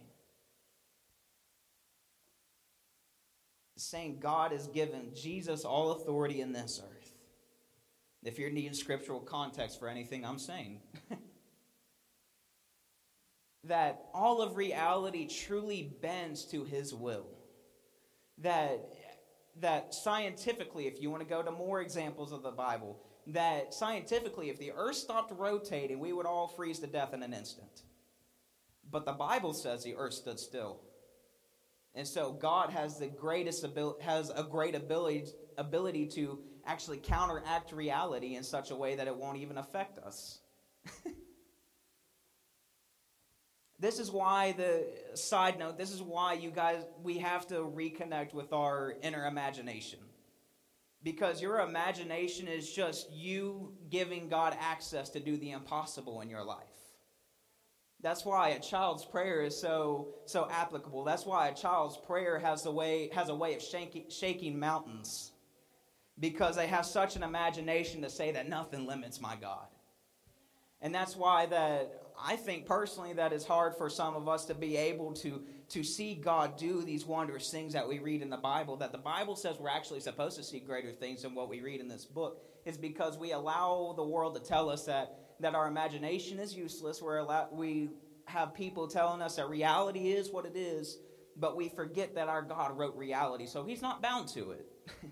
Saying 3.77 4.19
God 4.19 4.51
has 4.51 4.67
given 4.67 5.11
Jesus 5.13 5.65
all 5.65 5.91
authority 5.91 6.39
in 6.39 6.53
this 6.53 6.81
earth. 6.81 7.11
If 8.23 8.39
you're 8.39 8.49
needing 8.49 8.73
scriptural 8.73 9.19
context 9.19 9.79
for 9.79 9.89
anything 9.89 10.25
I'm 10.25 10.39
saying. 10.39 10.79
that 13.65 14.05
all 14.13 14.41
of 14.41 14.55
reality 14.55 15.27
truly 15.27 15.95
bends 16.01 16.45
to 16.45 16.63
his 16.63 16.93
will. 16.93 17.27
That, 18.39 18.93
that 19.61 19.93
scientifically, 19.93 20.87
if 20.87 21.01
you 21.01 21.09
want 21.09 21.23
to 21.23 21.29
go 21.29 21.41
to 21.41 21.51
more 21.51 21.81
examples 21.81 22.31
of 22.31 22.43
the 22.43 22.51
Bible, 22.51 22.99
that 23.27 23.73
scientifically, 23.73 24.49
if 24.49 24.59
the 24.59 24.71
earth 24.71 24.95
stopped 24.95 25.31
rotating, 25.37 25.99
we 25.99 26.13
would 26.13 26.25
all 26.25 26.47
freeze 26.47 26.79
to 26.79 26.87
death 26.87 27.13
in 27.13 27.23
an 27.23 27.33
instant. 27.33 27.83
But 28.89 29.05
the 29.05 29.13
Bible 29.13 29.53
says 29.53 29.83
the 29.83 29.95
earth 29.95 30.13
stood 30.13 30.39
still. 30.39 30.81
And 31.95 32.07
so 32.07 32.33
God 32.33 32.69
has 32.71 32.99
the 32.99 33.07
greatest 33.07 33.63
ability, 33.63 34.03
has 34.03 34.29
a 34.29 34.43
great 34.43 34.75
ability, 34.75 35.25
ability 35.57 36.07
to 36.07 36.39
actually 36.65 36.97
counteract 36.97 37.71
reality 37.71 38.35
in 38.35 38.43
such 38.43 38.71
a 38.71 38.75
way 38.75 38.95
that 38.95 39.07
it 39.07 39.15
won't 39.15 39.37
even 39.37 39.57
affect 39.57 39.97
us. 39.99 40.39
This 43.79 43.99
is 43.99 44.09
why 44.09 44.53
the 44.53 44.85
side 45.15 45.59
note, 45.59 45.77
this 45.77 45.91
is 45.91 46.01
why 46.01 46.33
you 46.33 46.49
guys 46.49 46.83
we 47.03 47.19
have 47.19 47.45
to 47.47 47.55
reconnect 47.55 48.33
with 48.33 48.53
our 48.53 48.93
inner 49.01 49.25
imagination. 49.25 49.99
Because 51.05 51.39
your 51.39 51.59
imagination 51.59 52.47
is 52.47 52.69
just 52.69 53.11
you 53.11 53.71
giving 53.91 54.27
God 54.27 54.57
access 54.59 55.07
to 55.11 55.19
do 55.19 55.37
the 55.37 55.51
impossible 55.51 56.21
in 56.21 56.31
your 56.31 56.43
life. 56.43 56.57
That's 58.01 58.25
why 58.25 58.49
a 58.49 58.59
child's 58.59 59.05
prayer 59.05 59.43
is 59.43 59.55
so 59.55 60.15
so 60.25 60.47
applicable. 60.49 61.03
That's 61.03 61.23
why 61.23 61.47
a 61.47 61.53
child's 61.53 61.95
prayer 61.95 62.39
has 62.39 62.65
a 62.65 62.71
way 62.71 63.11
has 63.13 63.29
a 63.29 63.35
way 63.35 63.53
of 63.53 63.61
shaking, 63.61 64.09
shaking 64.09 64.57
mountains. 64.57 65.31
Because 66.19 66.55
they 66.55 66.67
have 66.67 66.87
such 66.87 67.15
an 67.15 67.21
imagination 67.21 68.01
to 68.01 68.09
say 68.09 68.31
that 68.31 68.49
nothing 68.49 68.87
limits 68.87 69.21
my 69.21 69.35
God. 69.35 69.67
And 70.81 70.93
that's 70.93 71.15
why 71.15 71.45
that 71.47 72.01
I 72.19 72.35
think 72.35 72.65
personally 72.65 73.13
that 73.13 73.31
it's 73.31 73.45
hard 73.45 73.75
for 73.75 73.91
some 73.91 74.15
of 74.15 74.27
us 74.27 74.45
to 74.45 74.55
be 74.55 74.75
able 74.75 75.13
to, 75.15 75.43
to 75.69 75.83
see 75.83 76.15
God 76.15 76.57
do 76.57 76.83
these 76.83 77.05
wondrous 77.05 77.49
things 77.49 77.73
that 77.73 77.87
we 77.87 77.99
read 77.99 78.21
in 78.21 78.29
the 78.29 78.37
Bible, 78.37 78.77
that 78.77 78.91
the 78.91 78.97
Bible 78.97 79.35
says 79.35 79.57
we're 79.59 79.69
actually 79.69 79.99
supposed 79.99 80.37
to 80.37 80.43
see 80.43 80.59
greater 80.59 80.91
things 80.91 81.23
than 81.23 81.33
what 81.33 81.49
we 81.49 81.61
read 81.61 81.79
in 81.81 81.87
this 81.87 82.05
book, 82.05 82.43
is 82.65 82.77
because 82.77 83.17
we 83.17 83.31
allow 83.31 83.93
the 83.95 84.03
world 84.03 84.35
to 84.35 84.41
tell 84.41 84.69
us 84.69 84.85
that, 84.85 85.17
that 85.39 85.55
our 85.55 85.67
imagination 85.67 86.39
is 86.39 86.55
useless. 86.55 87.01
We're 87.01 87.17
allow, 87.17 87.47
we 87.51 87.89
have 88.25 88.53
people 88.53 88.87
telling 88.87 89.21
us 89.21 89.35
that 89.37 89.49
reality 89.49 90.11
is 90.11 90.29
what 90.31 90.45
it 90.45 90.55
is, 90.55 90.99
but 91.35 91.55
we 91.55 91.69
forget 91.69 92.15
that 92.15 92.27
our 92.27 92.41
God 92.41 92.77
wrote 92.77 92.95
reality, 92.95 93.47
so 93.47 93.63
he's 93.63 93.81
not 93.81 94.01
bound 94.01 94.27
to 94.29 94.51
it. 94.51 94.67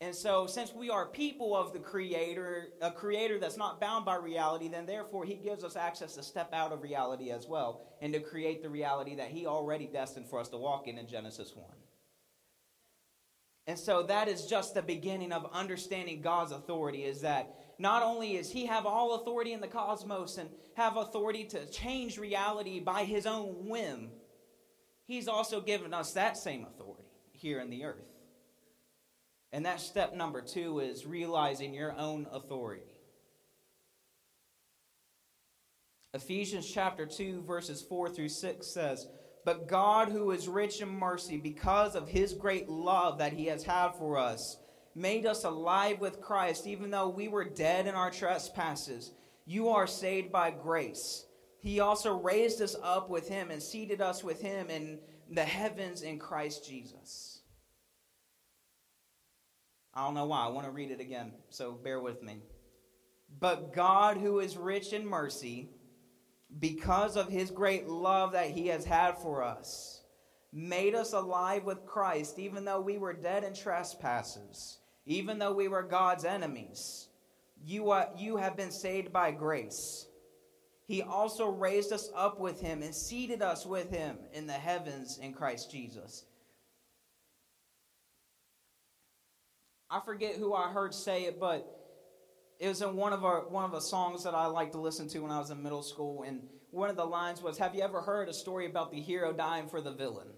And 0.00 0.14
so, 0.14 0.46
since 0.46 0.74
we 0.74 0.90
are 0.90 1.06
people 1.06 1.56
of 1.56 1.72
the 1.72 1.78
Creator, 1.78 2.68
a 2.82 2.90
Creator 2.90 3.38
that's 3.38 3.56
not 3.56 3.80
bound 3.80 4.04
by 4.04 4.16
reality, 4.16 4.68
then 4.68 4.86
therefore 4.86 5.24
He 5.24 5.34
gives 5.34 5.64
us 5.64 5.76
access 5.76 6.14
to 6.14 6.22
step 6.22 6.52
out 6.52 6.72
of 6.72 6.82
reality 6.82 7.30
as 7.30 7.46
well 7.46 7.86
and 8.02 8.12
to 8.12 8.20
create 8.20 8.62
the 8.62 8.68
reality 8.68 9.14
that 9.16 9.28
He 9.28 9.46
already 9.46 9.86
destined 9.86 10.28
for 10.28 10.40
us 10.40 10.48
to 10.48 10.58
walk 10.58 10.88
in 10.88 10.98
in 10.98 11.06
Genesis 11.06 11.52
1. 11.54 11.64
And 13.66 13.78
so 13.78 14.02
that 14.02 14.28
is 14.28 14.46
just 14.46 14.74
the 14.74 14.82
beginning 14.82 15.32
of 15.32 15.50
understanding 15.52 16.20
God's 16.20 16.52
authority 16.52 17.04
is 17.04 17.22
that 17.22 17.54
not 17.78 18.02
only 18.02 18.36
is 18.36 18.50
he 18.50 18.66
have 18.66 18.84
all 18.84 19.14
authority 19.14 19.52
in 19.52 19.60
the 19.60 19.68
cosmos 19.68 20.36
and 20.36 20.50
have 20.76 20.96
authority 20.96 21.44
to 21.44 21.64
change 21.66 22.18
reality 22.18 22.78
by 22.78 23.04
his 23.04 23.24
own 23.24 23.66
whim, 23.66 24.10
he's 25.06 25.28
also 25.28 25.62
given 25.62 25.94
us 25.94 26.12
that 26.12 26.36
same 26.36 26.66
authority 26.66 27.08
here 27.32 27.60
in 27.60 27.70
the 27.70 27.84
earth. 27.84 28.13
And 29.54 29.64
that 29.66 29.80
step 29.80 30.16
number 30.16 30.40
two 30.40 30.80
is 30.80 31.06
realizing 31.06 31.72
your 31.72 31.96
own 31.96 32.26
authority. 32.32 32.82
Ephesians 36.12 36.68
chapter 36.68 37.06
2, 37.06 37.42
verses 37.42 37.80
4 37.80 38.08
through 38.08 38.30
6 38.30 38.66
says, 38.66 39.06
But 39.44 39.68
God, 39.68 40.08
who 40.08 40.32
is 40.32 40.48
rich 40.48 40.80
in 40.80 40.88
mercy, 40.88 41.36
because 41.36 41.94
of 41.94 42.08
his 42.08 42.34
great 42.34 42.68
love 42.68 43.18
that 43.18 43.32
he 43.32 43.46
has 43.46 43.62
had 43.62 43.90
for 43.90 44.18
us, 44.18 44.56
made 44.96 45.24
us 45.24 45.44
alive 45.44 46.00
with 46.00 46.20
Christ, 46.20 46.66
even 46.66 46.90
though 46.90 47.08
we 47.08 47.28
were 47.28 47.44
dead 47.44 47.86
in 47.86 47.94
our 47.94 48.10
trespasses. 48.10 49.12
You 49.46 49.68
are 49.68 49.86
saved 49.86 50.32
by 50.32 50.50
grace. 50.50 51.26
He 51.60 51.78
also 51.78 52.18
raised 52.18 52.60
us 52.60 52.74
up 52.82 53.08
with 53.08 53.28
him 53.28 53.52
and 53.52 53.62
seated 53.62 54.00
us 54.00 54.24
with 54.24 54.42
him 54.42 54.68
in 54.68 54.98
the 55.30 55.44
heavens 55.44 56.02
in 56.02 56.18
Christ 56.18 56.68
Jesus. 56.68 57.33
I 59.94 60.04
don't 60.04 60.14
know 60.14 60.26
why. 60.26 60.44
I 60.44 60.48
want 60.48 60.66
to 60.66 60.72
read 60.72 60.90
it 60.90 61.00
again, 61.00 61.32
so 61.50 61.72
bear 61.72 62.00
with 62.00 62.22
me. 62.22 62.38
But 63.38 63.72
God, 63.72 64.16
who 64.16 64.40
is 64.40 64.56
rich 64.56 64.92
in 64.92 65.06
mercy, 65.06 65.70
because 66.58 67.16
of 67.16 67.28
his 67.28 67.50
great 67.50 67.88
love 67.88 68.32
that 68.32 68.50
he 68.50 68.68
has 68.68 68.84
had 68.84 69.18
for 69.18 69.42
us, 69.42 70.02
made 70.52 70.94
us 70.94 71.12
alive 71.12 71.64
with 71.64 71.86
Christ, 71.86 72.38
even 72.38 72.64
though 72.64 72.80
we 72.80 72.98
were 72.98 73.12
dead 73.12 73.44
in 73.44 73.54
trespasses, 73.54 74.78
even 75.06 75.38
though 75.38 75.52
we 75.52 75.68
were 75.68 75.82
God's 75.82 76.24
enemies. 76.24 77.08
You, 77.64 77.90
are, 77.90 78.08
you 78.16 78.36
have 78.36 78.56
been 78.56 78.72
saved 78.72 79.12
by 79.12 79.30
grace. 79.30 80.06
He 80.86 81.02
also 81.02 81.48
raised 81.48 81.92
us 81.92 82.10
up 82.14 82.38
with 82.38 82.60
him 82.60 82.82
and 82.82 82.94
seated 82.94 83.42
us 83.42 83.64
with 83.64 83.90
him 83.90 84.18
in 84.32 84.46
the 84.46 84.52
heavens 84.52 85.18
in 85.18 85.32
Christ 85.32 85.70
Jesus 85.70 86.26
I 89.94 90.00
forget 90.00 90.34
who 90.34 90.54
I 90.54 90.72
heard 90.72 90.92
say 90.92 91.26
it, 91.26 91.38
but 91.38 91.64
it 92.58 92.66
was 92.66 92.82
in 92.82 92.96
one 92.96 93.12
of 93.12 93.24
our 93.24 93.48
one 93.48 93.64
of 93.64 93.70
the 93.70 93.80
songs 93.80 94.24
that 94.24 94.34
I 94.34 94.46
liked 94.46 94.72
to 94.72 94.80
listen 94.80 95.06
to 95.10 95.20
when 95.20 95.30
I 95.30 95.38
was 95.38 95.50
in 95.50 95.62
middle 95.62 95.84
school, 95.84 96.24
and 96.24 96.48
one 96.72 96.90
of 96.90 96.96
the 96.96 97.04
lines 97.04 97.40
was, 97.40 97.58
"Have 97.58 97.76
you 97.76 97.82
ever 97.82 98.00
heard 98.00 98.28
a 98.28 98.34
story 98.34 98.66
about 98.66 98.90
the 98.90 99.00
hero 99.00 99.32
dying 99.32 99.68
for 99.68 99.80
the 99.80 99.92
villain?" 99.92 100.34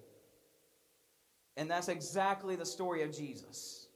And 1.56 1.70
that's 1.70 1.88
exactly 1.88 2.54
the 2.54 2.66
story 2.66 3.02
of 3.02 3.12
Jesus. 3.12 3.88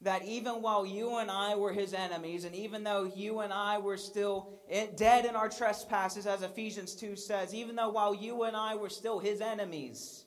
That 0.00 0.24
even 0.24 0.60
while 0.60 0.84
you 0.84 1.18
and 1.18 1.30
I 1.30 1.54
were 1.54 1.72
his 1.72 1.94
enemies, 1.94 2.42
and 2.42 2.56
even 2.56 2.82
though 2.82 3.04
you 3.04 3.38
and 3.40 3.52
I 3.52 3.78
were 3.78 3.96
still 3.96 4.60
dead 4.96 5.24
in 5.24 5.36
our 5.36 5.48
trespasses, 5.48 6.26
as 6.26 6.42
Ephesians 6.42 6.96
2 6.96 7.14
says, 7.14 7.54
even 7.54 7.76
though 7.76 7.90
while 7.90 8.12
you 8.12 8.42
and 8.42 8.56
I 8.56 8.74
were 8.74 8.90
still 8.90 9.20
his 9.20 9.40
enemies, 9.40 10.24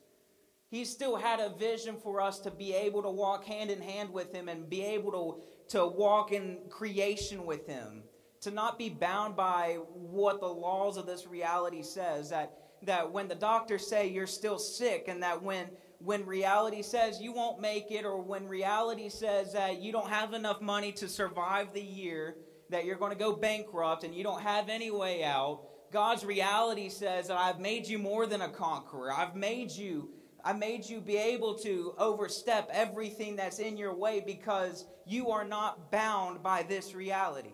he 0.70 0.84
still 0.84 1.16
had 1.16 1.40
a 1.40 1.48
vision 1.48 1.96
for 1.96 2.20
us 2.20 2.40
to 2.40 2.50
be 2.50 2.74
able 2.74 3.02
to 3.02 3.10
walk 3.10 3.44
hand 3.44 3.70
in 3.70 3.80
hand 3.80 4.10
with 4.12 4.34
Him 4.34 4.48
and 4.48 4.68
be 4.68 4.84
able 4.84 5.40
to, 5.68 5.78
to 5.78 5.86
walk 5.86 6.32
in 6.32 6.58
creation 6.68 7.46
with 7.46 7.66
Him. 7.66 8.02
To 8.42 8.50
not 8.50 8.78
be 8.78 8.90
bound 8.90 9.34
by 9.34 9.78
what 9.92 10.40
the 10.40 10.46
laws 10.46 10.96
of 10.96 11.06
this 11.06 11.26
reality 11.26 11.82
says. 11.82 12.30
That, 12.30 12.52
that 12.82 13.10
when 13.10 13.28
the 13.28 13.34
doctors 13.34 13.86
say 13.86 14.08
you're 14.08 14.26
still 14.26 14.58
sick, 14.58 15.06
and 15.08 15.22
that 15.22 15.42
when, 15.42 15.66
when 15.98 16.24
reality 16.24 16.82
says 16.82 17.20
you 17.20 17.32
won't 17.32 17.60
make 17.60 17.90
it, 17.90 18.04
or 18.04 18.20
when 18.20 18.46
reality 18.46 19.08
says 19.08 19.54
that 19.54 19.80
you 19.80 19.90
don't 19.90 20.10
have 20.10 20.34
enough 20.34 20.60
money 20.60 20.92
to 20.92 21.08
survive 21.08 21.72
the 21.72 21.82
year, 21.82 22.36
that 22.70 22.84
you're 22.84 22.96
going 22.96 23.12
to 23.12 23.18
go 23.18 23.34
bankrupt 23.34 24.04
and 24.04 24.14
you 24.14 24.22
don't 24.22 24.42
have 24.42 24.68
any 24.68 24.90
way 24.90 25.24
out, 25.24 25.62
God's 25.90 26.24
reality 26.24 26.90
says 26.90 27.28
that 27.28 27.38
I've 27.38 27.58
made 27.58 27.88
you 27.88 27.98
more 27.98 28.26
than 28.26 28.42
a 28.42 28.48
conqueror. 28.48 29.10
I've 29.10 29.34
made 29.34 29.72
you 29.72 30.10
I 30.48 30.54
made 30.54 30.88
you 30.88 31.02
be 31.02 31.18
able 31.18 31.56
to 31.56 31.94
overstep 31.98 32.70
everything 32.72 33.36
that's 33.36 33.58
in 33.58 33.76
your 33.76 33.94
way 33.94 34.22
because 34.24 34.86
you 35.04 35.28
are 35.28 35.44
not 35.44 35.92
bound 35.92 36.42
by 36.42 36.62
this 36.62 36.94
reality. 36.94 37.52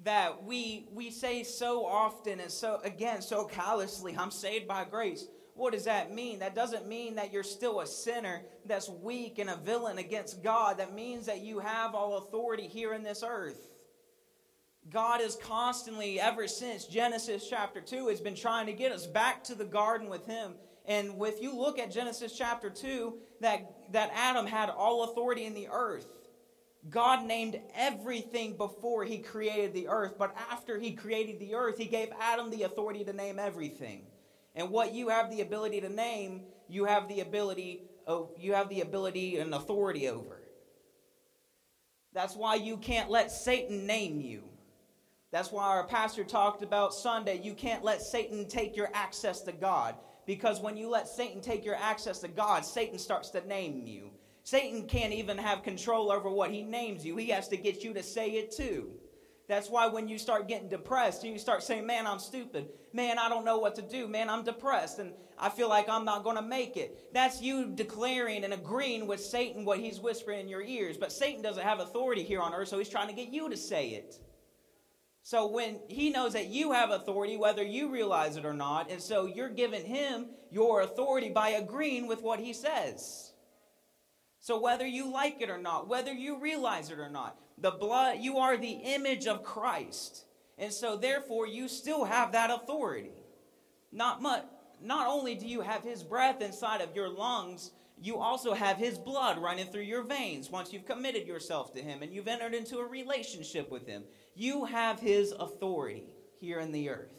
That 0.00 0.44
we 0.44 0.86
we 0.92 1.10
say 1.10 1.44
so 1.44 1.86
often 1.86 2.40
and 2.40 2.50
so 2.50 2.80
again 2.84 3.22
so 3.22 3.46
callously, 3.46 4.14
I'm 4.18 4.30
saved 4.30 4.68
by 4.68 4.84
grace. 4.84 5.28
What 5.54 5.72
does 5.72 5.84
that 5.84 6.12
mean? 6.12 6.40
That 6.40 6.54
doesn't 6.54 6.86
mean 6.86 7.14
that 7.14 7.32
you're 7.32 7.42
still 7.42 7.80
a 7.80 7.86
sinner 7.86 8.42
that's 8.66 8.90
weak 8.90 9.38
and 9.38 9.48
a 9.48 9.56
villain 9.56 9.96
against 9.96 10.42
God. 10.42 10.76
That 10.76 10.92
means 10.92 11.24
that 11.24 11.40
you 11.40 11.60
have 11.60 11.94
all 11.94 12.18
authority 12.18 12.68
here 12.68 12.92
in 12.92 13.02
this 13.02 13.24
earth. 13.26 13.72
God 14.90 15.22
is 15.22 15.36
constantly, 15.42 16.20
ever 16.20 16.46
since 16.46 16.84
Genesis 16.84 17.48
chapter 17.48 17.80
2, 17.80 18.08
has 18.08 18.20
been 18.20 18.36
trying 18.36 18.66
to 18.66 18.74
get 18.74 18.92
us 18.92 19.06
back 19.06 19.42
to 19.44 19.54
the 19.54 19.64
garden 19.64 20.10
with 20.10 20.26
Him 20.26 20.52
and 20.86 21.14
if 21.20 21.42
you 21.42 21.56
look 21.56 21.78
at 21.78 21.90
Genesis 21.90 22.36
chapter 22.36 22.70
2, 22.70 23.14
that, 23.40 23.92
that 23.92 24.10
Adam 24.14 24.46
had 24.46 24.70
all 24.70 25.04
authority 25.04 25.44
in 25.44 25.54
the 25.54 25.68
earth. 25.70 26.06
God 26.88 27.24
named 27.24 27.58
everything 27.74 28.56
before 28.56 29.04
he 29.04 29.18
created 29.18 29.74
the 29.74 29.88
earth, 29.88 30.14
but 30.16 30.36
after 30.50 30.78
he 30.78 30.92
created 30.92 31.40
the 31.40 31.54
earth, 31.56 31.78
he 31.78 31.86
gave 31.86 32.10
Adam 32.20 32.50
the 32.50 32.62
authority 32.62 33.04
to 33.04 33.12
name 33.12 33.40
everything. 33.40 34.02
And 34.54 34.70
what 34.70 34.94
you 34.94 35.08
have 35.08 35.30
the 35.30 35.40
ability 35.40 35.80
to 35.80 35.88
name, 35.88 36.42
you 36.68 36.84
have 36.84 37.08
the 37.08 37.20
ability 37.20 37.82
you 38.38 38.54
have 38.54 38.68
the 38.68 38.82
ability 38.82 39.38
and 39.38 39.54
authority 39.54 40.08
over. 40.08 40.40
That's 42.12 42.36
why 42.36 42.54
you 42.54 42.76
can't 42.76 43.10
let 43.10 43.30
Satan 43.30 43.86
name 43.86 44.20
you. 44.20 44.44
That's 45.32 45.50
why 45.50 45.64
our 45.64 45.84
pastor 45.84 46.24
talked 46.24 46.62
about 46.62 46.94
Sunday. 46.94 47.40
You 47.42 47.52
can't 47.52 47.84
let 47.84 48.00
Satan 48.00 48.46
take 48.48 48.76
your 48.76 48.90
access 48.94 49.42
to 49.42 49.52
God. 49.52 49.96
Because 50.26 50.60
when 50.60 50.76
you 50.76 50.90
let 50.90 51.08
Satan 51.08 51.40
take 51.40 51.64
your 51.64 51.76
access 51.76 52.18
to 52.20 52.28
God, 52.28 52.64
Satan 52.64 52.98
starts 52.98 53.30
to 53.30 53.46
name 53.46 53.86
you. 53.86 54.10
Satan 54.42 54.86
can't 54.86 55.12
even 55.12 55.38
have 55.38 55.62
control 55.62 56.12
over 56.12 56.30
what 56.30 56.50
he 56.50 56.62
names 56.62 57.04
you. 57.04 57.16
He 57.16 57.28
has 57.30 57.48
to 57.48 57.56
get 57.56 57.82
you 57.82 57.94
to 57.94 58.02
say 58.02 58.30
it 58.32 58.50
too. 58.50 58.90
That's 59.48 59.70
why 59.70 59.86
when 59.86 60.08
you 60.08 60.18
start 60.18 60.48
getting 60.48 60.68
depressed 60.68 61.22
and 61.22 61.32
you 61.32 61.38
start 61.38 61.62
saying, 61.62 61.86
Man, 61.86 62.06
I'm 62.06 62.18
stupid. 62.18 62.68
Man, 62.92 63.18
I 63.18 63.28
don't 63.28 63.44
know 63.44 63.58
what 63.58 63.76
to 63.76 63.82
do. 63.82 64.08
Man, 64.08 64.28
I'm 64.28 64.44
depressed 64.44 64.98
and 64.98 65.12
I 65.38 65.50
feel 65.50 65.68
like 65.68 65.88
I'm 65.88 66.04
not 66.04 66.24
going 66.24 66.36
to 66.36 66.42
make 66.42 66.76
it. 66.76 67.12
That's 67.12 67.40
you 67.42 67.66
declaring 67.74 68.44
and 68.44 68.54
agreeing 68.54 69.06
with 69.06 69.20
Satan 69.20 69.64
what 69.64 69.78
he's 69.78 70.00
whispering 70.00 70.40
in 70.40 70.48
your 70.48 70.62
ears. 70.62 70.96
But 70.96 71.12
Satan 71.12 71.42
doesn't 71.42 71.62
have 71.62 71.80
authority 71.80 72.22
here 72.22 72.40
on 72.40 72.54
earth, 72.54 72.68
so 72.68 72.78
he's 72.78 72.88
trying 72.88 73.08
to 73.08 73.14
get 73.14 73.28
you 73.28 73.48
to 73.50 73.56
say 73.56 73.88
it. 73.90 74.18
So 75.26 75.48
when 75.48 75.80
he 75.88 76.10
knows 76.10 76.34
that 76.34 76.50
you 76.50 76.70
have 76.70 76.90
authority, 76.92 77.36
whether 77.36 77.64
you 77.64 77.90
realize 77.90 78.36
it 78.36 78.44
or 78.44 78.54
not, 78.54 78.92
and 78.92 79.02
so 79.02 79.26
you're 79.26 79.48
giving 79.48 79.84
him 79.84 80.26
your 80.52 80.82
authority 80.82 81.30
by 81.30 81.48
agreeing 81.48 82.06
with 82.06 82.22
what 82.22 82.38
he 82.38 82.52
says. 82.52 83.32
So 84.38 84.60
whether 84.60 84.86
you 84.86 85.12
like 85.12 85.40
it 85.40 85.50
or 85.50 85.58
not, 85.58 85.88
whether 85.88 86.12
you 86.12 86.38
realize 86.38 86.92
it 86.92 87.00
or 87.00 87.10
not, 87.10 87.40
the 87.58 87.72
blood, 87.72 88.18
you 88.20 88.38
are 88.38 88.56
the 88.56 88.70
image 88.70 89.26
of 89.26 89.42
Christ. 89.42 90.26
And 90.58 90.72
so 90.72 90.96
therefore 90.96 91.48
you 91.48 91.66
still 91.66 92.04
have 92.04 92.30
that 92.30 92.52
authority. 92.52 93.24
Not 93.90 94.22
much 94.22 94.44
not 94.80 95.08
only 95.08 95.34
do 95.34 95.48
you 95.48 95.60
have 95.60 95.82
his 95.82 96.04
breath 96.04 96.40
inside 96.40 96.82
of 96.82 96.94
your 96.94 97.08
lungs, 97.08 97.72
you 98.00 98.18
also 98.18 98.54
have 98.54 98.76
his 98.76 98.96
blood 98.96 99.38
running 99.38 99.66
through 99.66 99.82
your 99.82 100.04
veins 100.04 100.52
once 100.52 100.72
you've 100.72 100.86
committed 100.86 101.26
yourself 101.26 101.74
to 101.74 101.82
him 101.82 102.02
and 102.02 102.12
you've 102.12 102.28
entered 102.28 102.54
into 102.54 102.78
a 102.78 102.86
relationship 102.86 103.72
with 103.72 103.88
him. 103.88 104.04
You 104.36 104.66
have 104.66 105.00
his 105.00 105.32
authority 105.32 106.04
here 106.38 106.60
in 106.60 106.70
the 106.70 106.90
earth. 106.90 107.10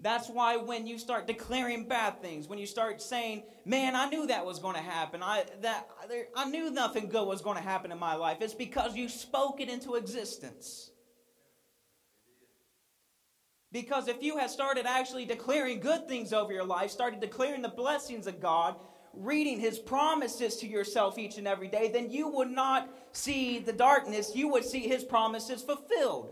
That's 0.00 0.30
why 0.30 0.56
when 0.56 0.86
you 0.86 0.96
start 0.96 1.26
declaring 1.26 1.88
bad 1.88 2.22
things, 2.22 2.48
when 2.48 2.60
you 2.60 2.66
start 2.66 3.02
saying, 3.02 3.42
"Man, 3.64 3.96
I 3.96 4.08
knew 4.08 4.28
that 4.28 4.46
was 4.46 4.60
going 4.60 4.76
to 4.76 4.80
happen. 4.80 5.22
I 5.22 5.44
that 5.60 5.90
I 6.36 6.48
knew 6.48 6.70
nothing 6.70 7.08
good 7.08 7.26
was 7.26 7.42
going 7.42 7.56
to 7.56 7.62
happen 7.62 7.90
in 7.90 7.98
my 7.98 8.14
life." 8.14 8.40
It's 8.40 8.54
because 8.54 8.94
you 8.94 9.08
spoke 9.08 9.60
it 9.60 9.68
into 9.68 9.96
existence. 9.96 10.90
Because 13.72 14.08
if 14.08 14.22
you 14.22 14.38
had 14.38 14.50
started 14.50 14.86
actually 14.86 15.26
declaring 15.26 15.80
good 15.80 16.08
things 16.08 16.32
over 16.32 16.52
your 16.52 16.64
life, 16.64 16.90
started 16.90 17.20
declaring 17.20 17.62
the 17.62 17.68
blessings 17.68 18.26
of 18.26 18.40
God, 18.40 18.76
reading 19.14 19.58
his 19.58 19.78
promises 19.78 20.56
to 20.56 20.66
yourself 20.66 21.18
each 21.18 21.38
and 21.38 21.48
every 21.48 21.68
day, 21.68 21.90
then 21.90 22.10
you 22.10 22.28
would 22.28 22.50
not 22.50 22.88
see 23.12 23.58
the 23.58 23.72
darkness, 23.72 24.34
you 24.34 24.48
would 24.48 24.64
see 24.64 24.80
his 24.80 25.04
promises 25.04 25.62
fulfilled. 25.62 26.30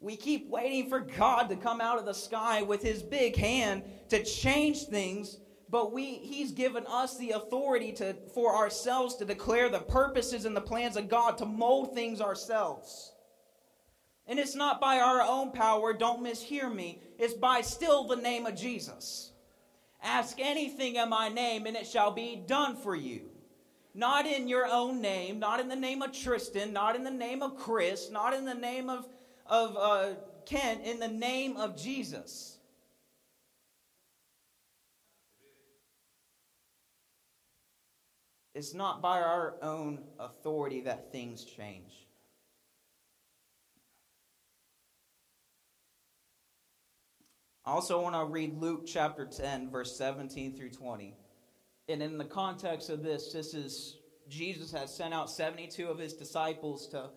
We 0.00 0.16
keep 0.16 0.48
waiting 0.48 0.88
for 0.88 1.00
God 1.00 1.48
to 1.48 1.56
come 1.56 1.80
out 1.80 1.98
of 1.98 2.06
the 2.06 2.14
sky 2.14 2.62
with 2.62 2.82
his 2.82 3.02
big 3.02 3.36
hand 3.36 3.82
to 4.10 4.22
change 4.22 4.84
things, 4.84 5.38
but 5.68 5.92
we 5.92 6.14
he's 6.14 6.52
given 6.52 6.86
us 6.86 7.18
the 7.18 7.32
authority 7.32 7.92
to 7.94 8.14
for 8.32 8.54
ourselves 8.54 9.16
to 9.16 9.24
declare 9.24 9.68
the 9.68 9.80
purposes 9.80 10.44
and 10.44 10.56
the 10.56 10.60
plans 10.60 10.96
of 10.96 11.08
God 11.08 11.36
to 11.38 11.46
mold 11.46 11.94
things 11.94 12.20
ourselves. 12.20 13.12
And 14.28 14.38
it's 14.38 14.54
not 14.54 14.78
by 14.80 15.00
our 15.00 15.22
own 15.22 15.52
power, 15.52 15.94
don't 15.94 16.22
mishear 16.22 16.72
me. 16.72 17.00
It's 17.18 17.32
by 17.32 17.62
still 17.62 18.06
the 18.06 18.16
name 18.16 18.44
of 18.44 18.54
Jesus. 18.54 19.32
Ask 20.02 20.38
anything 20.38 20.96
in 20.96 21.08
my 21.08 21.30
name, 21.30 21.66
and 21.66 21.74
it 21.74 21.86
shall 21.86 22.10
be 22.10 22.36
done 22.46 22.76
for 22.76 22.94
you. 22.94 23.22
Not 23.94 24.26
in 24.26 24.46
your 24.46 24.66
own 24.66 25.00
name, 25.00 25.38
not 25.38 25.60
in 25.60 25.68
the 25.68 25.74
name 25.74 26.02
of 26.02 26.12
Tristan, 26.12 26.74
not 26.74 26.94
in 26.94 27.04
the 27.04 27.10
name 27.10 27.42
of 27.42 27.56
Chris, 27.56 28.10
not 28.10 28.34
in 28.34 28.44
the 28.44 28.54
name 28.54 28.90
of, 28.90 29.08
of 29.46 29.76
uh, 29.76 30.14
Ken, 30.44 30.80
in 30.82 31.00
the 31.00 31.08
name 31.08 31.56
of 31.56 31.76
Jesus. 31.76 32.58
It's 38.54 38.74
not 38.74 39.00
by 39.00 39.20
our 39.20 39.54
own 39.62 40.00
authority 40.18 40.80
that 40.82 41.12
things 41.12 41.44
change. 41.44 42.07
I 47.68 47.72
also 47.72 48.00
want 48.00 48.14
to 48.14 48.24
read 48.24 48.58
Luke 48.58 48.86
chapter 48.86 49.26
10, 49.26 49.70
verse 49.70 49.94
17 49.98 50.56
through 50.56 50.70
20. 50.70 51.14
And 51.90 52.02
in 52.02 52.16
the 52.16 52.24
context 52.24 52.88
of 52.88 53.02
this, 53.02 53.30
this 53.30 53.52
is 53.52 53.98
Jesus 54.26 54.72
has 54.72 54.96
sent 54.96 55.12
out 55.12 55.28
72 55.28 55.86
of 55.86 55.98
his 55.98 56.14
disciples 56.14 56.88
to 56.88 57.10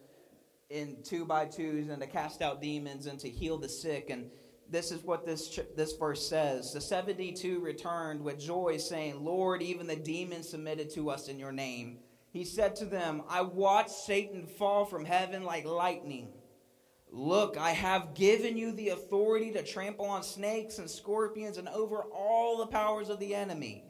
in 0.69 0.97
two 1.05 1.23
by 1.23 1.45
twos 1.45 1.87
and 1.87 2.01
to 2.01 2.07
cast 2.07 2.41
out 2.41 2.61
demons 2.61 3.05
and 3.05 3.17
to 3.21 3.29
heal 3.29 3.57
the 3.57 3.69
sick. 3.69 4.09
And 4.09 4.29
this 4.69 4.91
is 4.91 5.01
what 5.05 5.25
this, 5.25 5.57
this 5.77 5.93
verse 5.93 6.27
says. 6.27 6.73
The 6.73 6.81
72 6.81 7.61
returned 7.61 8.21
with 8.21 8.37
joy, 8.37 8.75
saying, 8.75 9.23
Lord, 9.23 9.61
even 9.61 9.87
the 9.87 9.95
demons 9.95 10.49
submitted 10.49 10.93
to 10.95 11.11
us 11.11 11.29
in 11.29 11.39
your 11.39 11.53
name. 11.53 11.99
He 12.33 12.43
said 12.43 12.75
to 12.75 12.85
them, 12.85 13.23
I 13.29 13.41
watched 13.41 13.91
Satan 13.91 14.47
fall 14.47 14.83
from 14.83 15.05
heaven 15.05 15.45
like 15.45 15.63
lightning. 15.63 16.33
Look, 17.11 17.57
I 17.57 17.71
have 17.71 18.13
given 18.13 18.55
you 18.55 18.71
the 18.71 18.89
authority 18.89 19.51
to 19.51 19.63
trample 19.63 20.05
on 20.05 20.23
snakes 20.23 20.79
and 20.79 20.89
scorpions 20.89 21.57
and 21.57 21.67
over 21.67 22.03
all 22.03 22.57
the 22.57 22.67
powers 22.67 23.09
of 23.09 23.19
the 23.19 23.35
enemy. 23.35 23.83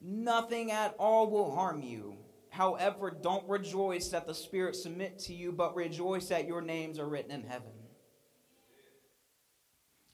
Nothing 0.00 0.70
at 0.70 0.94
all 0.98 1.28
will 1.28 1.52
harm 1.52 1.82
you. 1.82 2.16
However, 2.48 3.10
don't 3.10 3.48
rejoice 3.48 4.08
that 4.10 4.26
the 4.26 4.34
Spirit 4.34 4.76
submit 4.76 5.18
to 5.20 5.34
you, 5.34 5.50
but 5.50 5.74
rejoice 5.74 6.28
that 6.28 6.46
your 6.46 6.62
names 6.62 7.00
are 7.00 7.08
written 7.08 7.32
in 7.32 7.42
heaven. 7.42 7.72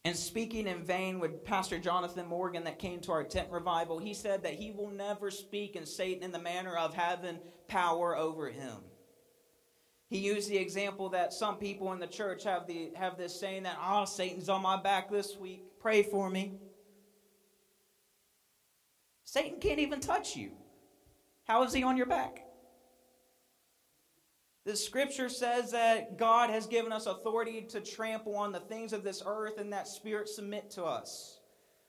And 0.04 0.16
speaking 0.16 0.66
in 0.66 0.82
vain 0.82 1.20
with 1.20 1.44
Pastor 1.44 1.78
Jonathan 1.78 2.26
Morgan 2.26 2.64
that 2.64 2.78
came 2.78 3.00
to 3.00 3.12
our 3.12 3.22
tent 3.22 3.48
revival, 3.52 3.98
he 3.98 4.14
said 4.14 4.42
that 4.42 4.54
he 4.54 4.72
will 4.72 4.90
never 4.90 5.30
speak 5.30 5.76
in 5.76 5.86
Satan 5.86 6.24
in 6.24 6.32
the 6.32 6.40
manner 6.40 6.74
of 6.74 6.94
having 6.94 7.38
power 7.68 8.16
over 8.16 8.48
him. 8.48 8.78
He 10.12 10.18
used 10.18 10.50
the 10.50 10.58
example 10.58 11.08
that 11.08 11.32
some 11.32 11.56
people 11.56 11.90
in 11.94 11.98
the 11.98 12.06
church 12.06 12.44
have 12.44 12.66
the 12.66 12.90
have 12.96 13.16
this 13.16 13.40
saying 13.40 13.62
that 13.62 13.78
oh 13.82 14.04
Satan's 14.04 14.50
on 14.50 14.60
my 14.60 14.76
back 14.78 15.10
this 15.10 15.38
week. 15.38 15.64
Pray 15.80 16.02
for 16.02 16.28
me. 16.28 16.52
Satan 19.24 19.58
can't 19.58 19.78
even 19.78 20.00
touch 20.00 20.36
you. 20.36 20.50
How 21.44 21.62
is 21.62 21.72
he 21.72 21.82
on 21.82 21.96
your 21.96 22.04
back? 22.04 22.44
The 24.66 24.76
scripture 24.76 25.30
says 25.30 25.70
that 25.70 26.18
God 26.18 26.50
has 26.50 26.66
given 26.66 26.92
us 26.92 27.06
authority 27.06 27.62
to 27.70 27.80
trample 27.80 28.36
on 28.36 28.52
the 28.52 28.60
things 28.60 28.92
of 28.92 29.02
this 29.04 29.22
earth 29.24 29.58
and 29.58 29.72
that 29.72 29.88
spirit 29.88 30.28
submit 30.28 30.70
to 30.72 30.84
us. 30.84 31.40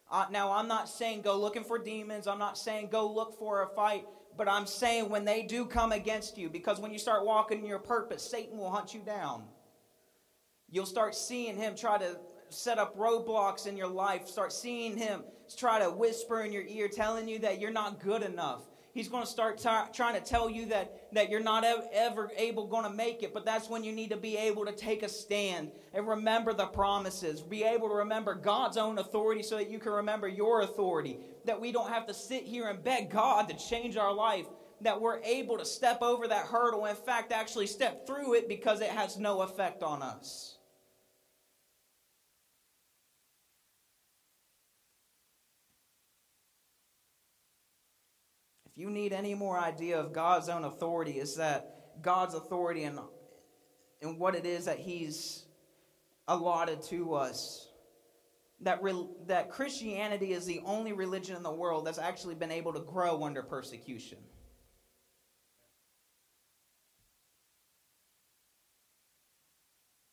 Uh, 0.10 0.28
now, 0.32 0.50
I'm 0.54 0.70
not 0.70 0.88
saying 0.88 1.24
go 1.24 1.38
looking 1.38 1.66
for 1.66 1.78
demons. 1.78 2.26
I'm 2.28 2.40
not 2.40 2.58
saying 2.58 2.88
go 2.90 3.12
look 3.12 3.38
for 3.38 3.64
a 3.64 3.68
fight. 3.76 4.06
But 4.36 4.50
I'm 4.50 4.66
saying 4.66 5.10
when 5.10 5.26
they 5.26 5.44
do 5.44 5.66
come 5.66 5.92
against 5.92 6.38
you, 6.38 6.50
because 6.50 6.80
when 6.80 6.92
you 6.92 7.00
start 7.00 7.26
walking 7.26 7.60
in 7.60 7.66
your 7.66 7.80
purpose, 7.80 8.24
Satan 8.24 8.58
will 8.58 8.72
hunt 8.72 8.94
you 8.94 9.02
down. 9.02 9.44
You'll 10.70 10.88
start 10.88 11.14
seeing 11.14 11.56
him 11.56 11.76
try 11.76 12.00
to 12.00 12.18
set 12.50 12.80
up 12.80 12.98
roadblocks 12.98 13.68
in 13.68 13.78
your 13.78 13.88
life, 13.88 14.28
start 14.28 14.52
seeing 14.52 14.98
him 14.98 15.24
try 15.56 15.80
to 15.80 15.92
whisper 15.92 16.42
in 16.42 16.52
your 16.52 16.64
ear, 16.64 16.88
telling 16.88 17.28
you 17.28 17.40
that 17.40 17.60
you're 17.60 17.72
not 17.72 18.00
good 18.00 18.24
enough. 18.24 18.64
He's 18.94 19.08
going 19.08 19.24
to 19.24 19.30
start 19.30 19.58
t- 19.58 19.92
trying 19.92 20.14
to 20.14 20.22
tell 20.22 20.48
you 20.52 20.68
that, 20.68 21.12
that 21.14 21.32
you're 21.32 21.40
not 21.40 21.64
ev- 21.64 21.88
ever 21.92 22.32
able 22.38 22.68
going 22.68 22.84
to 22.84 22.92
make 22.92 23.24
it, 23.24 23.34
but 23.34 23.44
that's 23.44 23.68
when 23.68 23.84
you 23.84 23.92
need 23.92 24.12
to 24.12 24.18
be 24.18 24.38
able 24.38 24.66
to 24.66 24.72
take 24.72 25.02
a 25.02 25.10
stand 25.10 25.72
and 25.96 26.08
remember 26.08 26.54
the 26.54 26.68
promises. 26.68 27.42
Be 27.42 27.64
able 27.64 27.90
to 27.90 27.96
remember 27.96 28.36
God's 28.36 28.78
own 28.78 29.00
authority 29.00 29.42
so 29.42 29.58
that 29.58 29.72
you 29.72 29.80
can 29.80 29.94
remember 29.94 30.28
your 30.28 30.62
authority. 30.62 31.18
That 31.46 31.60
we 31.60 31.72
don't 31.72 31.90
have 31.90 32.06
to 32.06 32.14
sit 32.14 32.44
here 32.44 32.68
and 32.68 32.84
beg 32.84 33.10
God 33.10 33.50
to 33.50 33.58
change 33.58 33.98
our 33.98 34.14
life. 34.14 34.46
That 34.82 35.02
we're 35.02 35.22
able 35.24 35.58
to 35.58 35.66
step 35.66 36.04
over 36.04 36.28
that 36.28 36.46
hurdle. 36.46 36.86
In 36.86 36.96
fact, 36.96 37.32
actually 37.32 37.68
step 37.68 38.06
through 38.06 38.36
it 38.36 38.48
because 38.48 38.80
it 38.80 38.90
has 38.90 39.18
no 39.18 39.42
effect 39.42 39.82
on 39.82 40.04
us. 40.04 40.60
If 48.76 48.82
you 48.82 48.90
need 48.90 49.14
any 49.14 49.36
more 49.36 49.60
idea 49.60 50.00
of 50.00 50.14
God's 50.14 50.50
own 50.50 50.64
authority, 50.64 51.20
is 51.20 51.36
that 51.36 52.02
God's 52.02 52.34
authority 52.34 52.84
and, 52.84 53.00
and 54.02 54.20
what 54.20 54.36
it 54.36 54.46
is 54.46 54.66
that 54.66 54.80
He's 54.80 55.46
allotted 56.28 56.82
to 56.84 57.14
us 57.14 57.68
that, 58.62 58.82
re- 58.82 59.08
that 59.28 59.50
Christianity 59.50 60.32
is 60.32 60.46
the 60.46 60.62
only 60.66 60.94
religion 60.94 61.36
in 61.36 61.44
the 61.44 61.52
world 61.52 61.86
that's 61.86 62.00
actually 62.00 62.36
been 62.36 62.52
able 62.52 62.74
to 62.74 62.80
grow 62.80 63.24
under 63.24 63.44
persecution. 63.44 64.18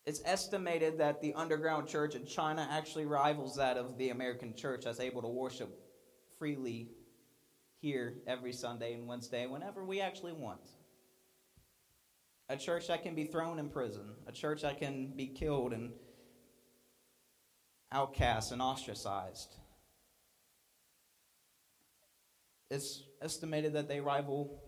It's 0.05 0.21
estimated 0.25 0.97
that 0.97 1.21
the 1.21 1.33
underground 1.35 1.87
church 1.87 2.15
in 2.15 2.25
China 2.25 2.67
actually 2.69 3.05
rivals 3.05 3.55
that 3.55 3.77
of 3.77 3.97
the 3.97 4.09
American 4.09 4.55
church 4.55 4.81
that's 4.83 4.99
able 4.99 5.21
to 5.21 5.27
worship 5.27 5.69
freely 6.37 6.89
here 7.81 8.13
every 8.27 8.53
Sunday 8.53 8.93
and 8.93 9.07
Wednesday 9.07 9.47
whenever 9.47 9.83
we 9.83 9.99
actually 9.99 10.33
want. 10.33 10.61
A 12.47 12.55
church 12.55 12.87
that 12.87 13.01
can 13.03 13.15
be 13.15 13.25
thrown 13.25 13.59
in 13.59 13.69
prison, 13.69 14.13
a 14.27 14.31
church 14.31 14.61
that 14.61 14.79
can 14.79 15.13
be 15.15 15.27
killed 15.27 15.73
and 15.73 15.91
outcast 17.91 18.51
and 18.51 18.61
ostracized. 18.61 19.55
It's 22.69 23.03
estimated 23.21 23.73
that 23.73 23.87
they 23.87 23.99
rival 23.99 24.61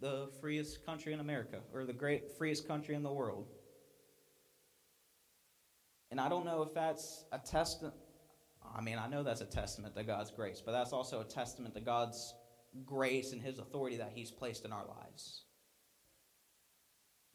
the 0.00 0.28
freest 0.40 0.84
country 0.84 1.12
in 1.12 1.20
America 1.20 1.60
or 1.72 1.84
the 1.84 1.92
great 1.92 2.36
freest 2.36 2.66
country 2.66 2.94
in 2.94 3.02
the 3.02 3.12
world. 3.12 3.48
And 6.10 6.20
I 6.20 6.28
don't 6.28 6.44
know 6.44 6.62
if 6.62 6.74
that's 6.74 7.24
a 7.32 7.38
testament. 7.38 7.94
I 8.76 8.80
mean, 8.80 8.98
I 8.98 9.08
know 9.08 9.22
that's 9.22 9.40
a 9.40 9.46
testament 9.46 9.94
to 9.96 10.04
God's 10.04 10.30
grace, 10.30 10.62
but 10.64 10.72
that's 10.72 10.92
also 10.92 11.20
a 11.20 11.24
testament 11.24 11.74
to 11.74 11.80
God's 11.80 12.34
grace 12.84 13.32
and 13.32 13.42
His 13.42 13.58
authority 13.58 13.96
that 13.96 14.12
He's 14.14 14.30
placed 14.30 14.64
in 14.64 14.72
our 14.72 14.86
lives. 14.86 15.44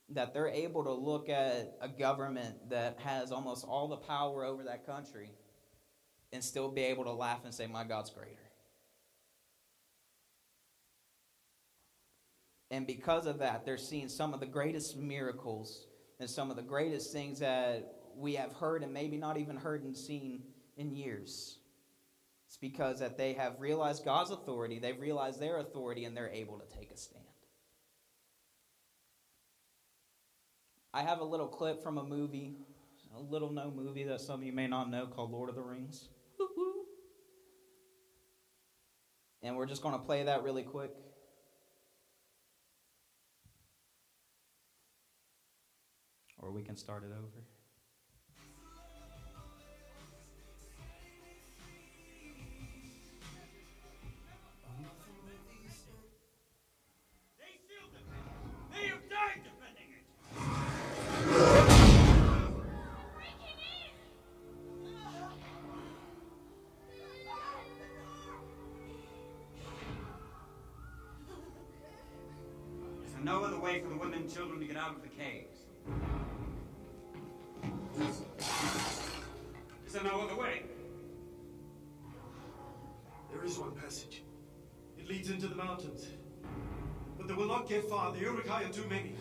That 0.10 0.34
they're 0.34 0.50
able 0.50 0.84
to 0.84 0.93
look 0.93 1.30
at 1.30 1.78
a 1.82 1.88
government 1.88 2.69
that 2.69 3.00
has 3.00 3.32
almost 3.32 3.65
all 3.65 3.88
the 3.88 3.98
power 3.98 4.43
over 4.43 4.63
that 4.63 4.86
country 4.86 5.32
and 6.32 6.43
still 6.43 6.69
be 6.69 6.82
able 6.82 7.06
to 7.06 7.13
laugh 7.13 7.41
and 7.46 7.54
say, 7.54 7.67
My 7.67 7.84
God's 7.84 8.10
greater. 8.10 8.38
And 12.72 12.88
because 12.88 13.28
of 13.28 13.39
that, 13.39 13.65
they're 13.65 13.78
seeing 13.78 14.10
some 14.10 14.34
of 14.34 14.39
the 14.39 14.48
greatest 14.48 14.98
miracles 14.98 15.86
and 16.19 16.28
some 16.30 16.50
of 16.50 16.56
the 16.56 16.63
greatest 16.63 17.13
things 17.13 17.39
that 17.39 17.93
we 18.15 18.34
have 18.34 18.52
heard 18.54 18.84
and 18.84 18.93
maybe 18.93 19.17
not 19.17 19.38
even 19.38 19.56
heard 19.56 19.84
and 19.84 19.96
seen 19.96 20.41
in 20.78 20.96
years. 20.96 21.58
It's 22.48 22.58
because 22.58 23.00
that 23.00 23.18
they 23.18 23.34
have 23.34 23.60
realized 23.60 24.06
God's 24.06 24.32
authority, 24.32 24.80
they've 24.80 25.00
realized 25.00 25.40
their 25.40 25.58
authority, 25.58 26.06
and 26.06 26.16
they're 26.16 26.30
able 26.30 26.60
to 26.60 26.78
take 26.78 26.92
a 26.92 26.98
stand. 26.98 27.24
I 30.94 31.02
have 31.02 31.20
a 31.20 31.24
little 31.24 31.48
clip 31.48 31.82
from 31.82 31.98
a 31.98 32.04
movie, 32.04 32.58
a 33.16 33.20
little 33.20 33.52
known 33.52 33.76
movie 33.76 34.04
that 34.04 34.22
some 34.22 34.42
of 34.42 34.46
you 34.46 34.54
may 34.54 34.68
not 34.68 34.92
know 34.92 35.08
called 35.08 35.32
Lord 35.32 35.50
of 35.50 35.56
the 35.56 35.62
Rings. 35.62 36.10
And 39.42 39.58
we're 39.58 39.66
just 39.66 39.82
going 39.82 39.94
to 39.94 40.06
play 40.06 40.24
that 40.24 40.44
really 40.44 40.64
quick. 40.64 40.92
Or 46.40 46.52
we 46.52 46.62
can 46.62 46.78
start 46.78 47.04
it 47.04 47.12
over. 47.12 47.44
But 87.74 87.82
they 87.82 87.88
will 87.88 87.98
not 87.98 88.14
get 88.14 88.14
far. 88.14 88.14
The 88.14 88.20
Uruk-hai 88.20 88.64
are 88.64 88.70
too 88.70 88.88
many. 88.88 89.16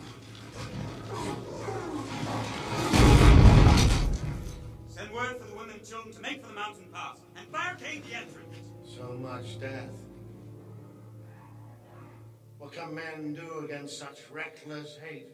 Send 4.88 5.10
word 5.12 5.38
for 5.38 5.46
the 5.46 5.54
women 5.54 5.76
and 5.76 5.84
children 5.84 6.14
to 6.14 6.20
make 6.20 6.42
for 6.42 6.48
the 6.48 6.54
mountain 6.54 6.86
pass 6.92 7.18
and 7.36 7.50
barricade 7.50 8.04
the 8.04 8.16
entrance. 8.16 8.56
So 8.84 9.12
much 9.14 9.58
death. 9.58 9.90
What 12.58 12.72
can 12.72 12.94
men 12.94 13.34
do 13.34 13.64
against 13.64 13.98
such 13.98 14.18
reckless 14.30 14.98
hate? 15.02 15.28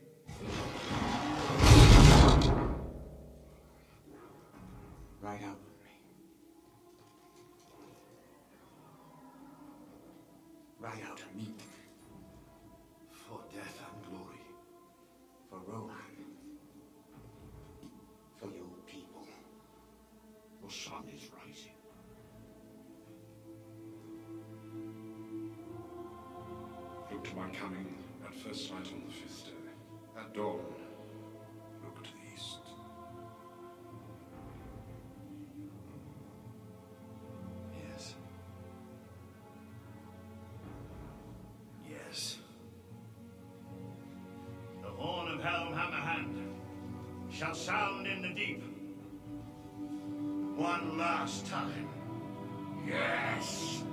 Right 5.21 5.43
out. 5.43 5.59
Right 10.81 11.03
out 11.11 11.21
and 11.33 11.58
shall 47.38 47.55
sound 47.55 48.05
in 48.09 48.20
the 48.20 48.31
deep. 48.31 48.61
One 50.57 50.98
last 50.98 51.46
time. 51.46 51.88
Yes! 52.85 53.85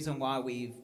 Reason 0.00 0.18
why 0.18 0.38
we've 0.38 0.76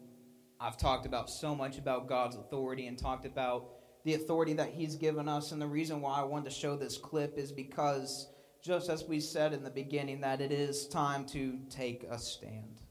I've 0.60 0.76
talked 0.76 1.06
about 1.06 1.30
so 1.30 1.54
much 1.54 1.78
about 1.78 2.06
God's 2.06 2.36
authority 2.36 2.86
and 2.86 2.98
talked 2.98 3.24
about 3.24 3.70
the 4.04 4.12
authority 4.12 4.52
that 4.52 4.68
he's 4.68 4.94
given 4.94 5.26
us 5.26 5.52
and 5.52 5.62
the 5.62 5.66
reason 5.66 6.02
why 6.02 6.20
I 6.20 6.24
wanted 6.24 6.50
to 6.50 6.54
show 6.54 6.76
this 6.76 6.98
clip 6.98 7.38
is 7.38 7.50
because 7.50 8.28
just 8.62 8.90
as 8.90 9.04
we 9.04 9.20
said 9.20 9.54
in 9.54 9.64
the 9.64 9.70
beginning 9.70 10.20
that 10.20 10.42
it 10.42 10.52
is 10.52 10.86
time 10.86 11.24
to 11.28 11.58
take 11.70 12.04
a 12.10 12.18
stand. 12.18 12.82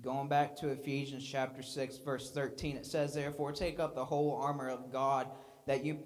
Going 0.00 0.30
back 0.30 0.56
to 0.56 0.70
Ephesians 0.70 1.28
chapter 1.30 1.62
6 1.62 1.98
verse 1.98 2.30
13 2.32 2.78
it 2.78 2.86
says 2.86 3.12
therefore 3.12 3.52
take 3.52 3.78
up 3.78 3.94
the 3.94 4.06
whole 4.06 4.40
armor 4.42 4.70
of 4.70 4.90
God 4.90 5.28
that 5.66 5.84
you 5.84 5.98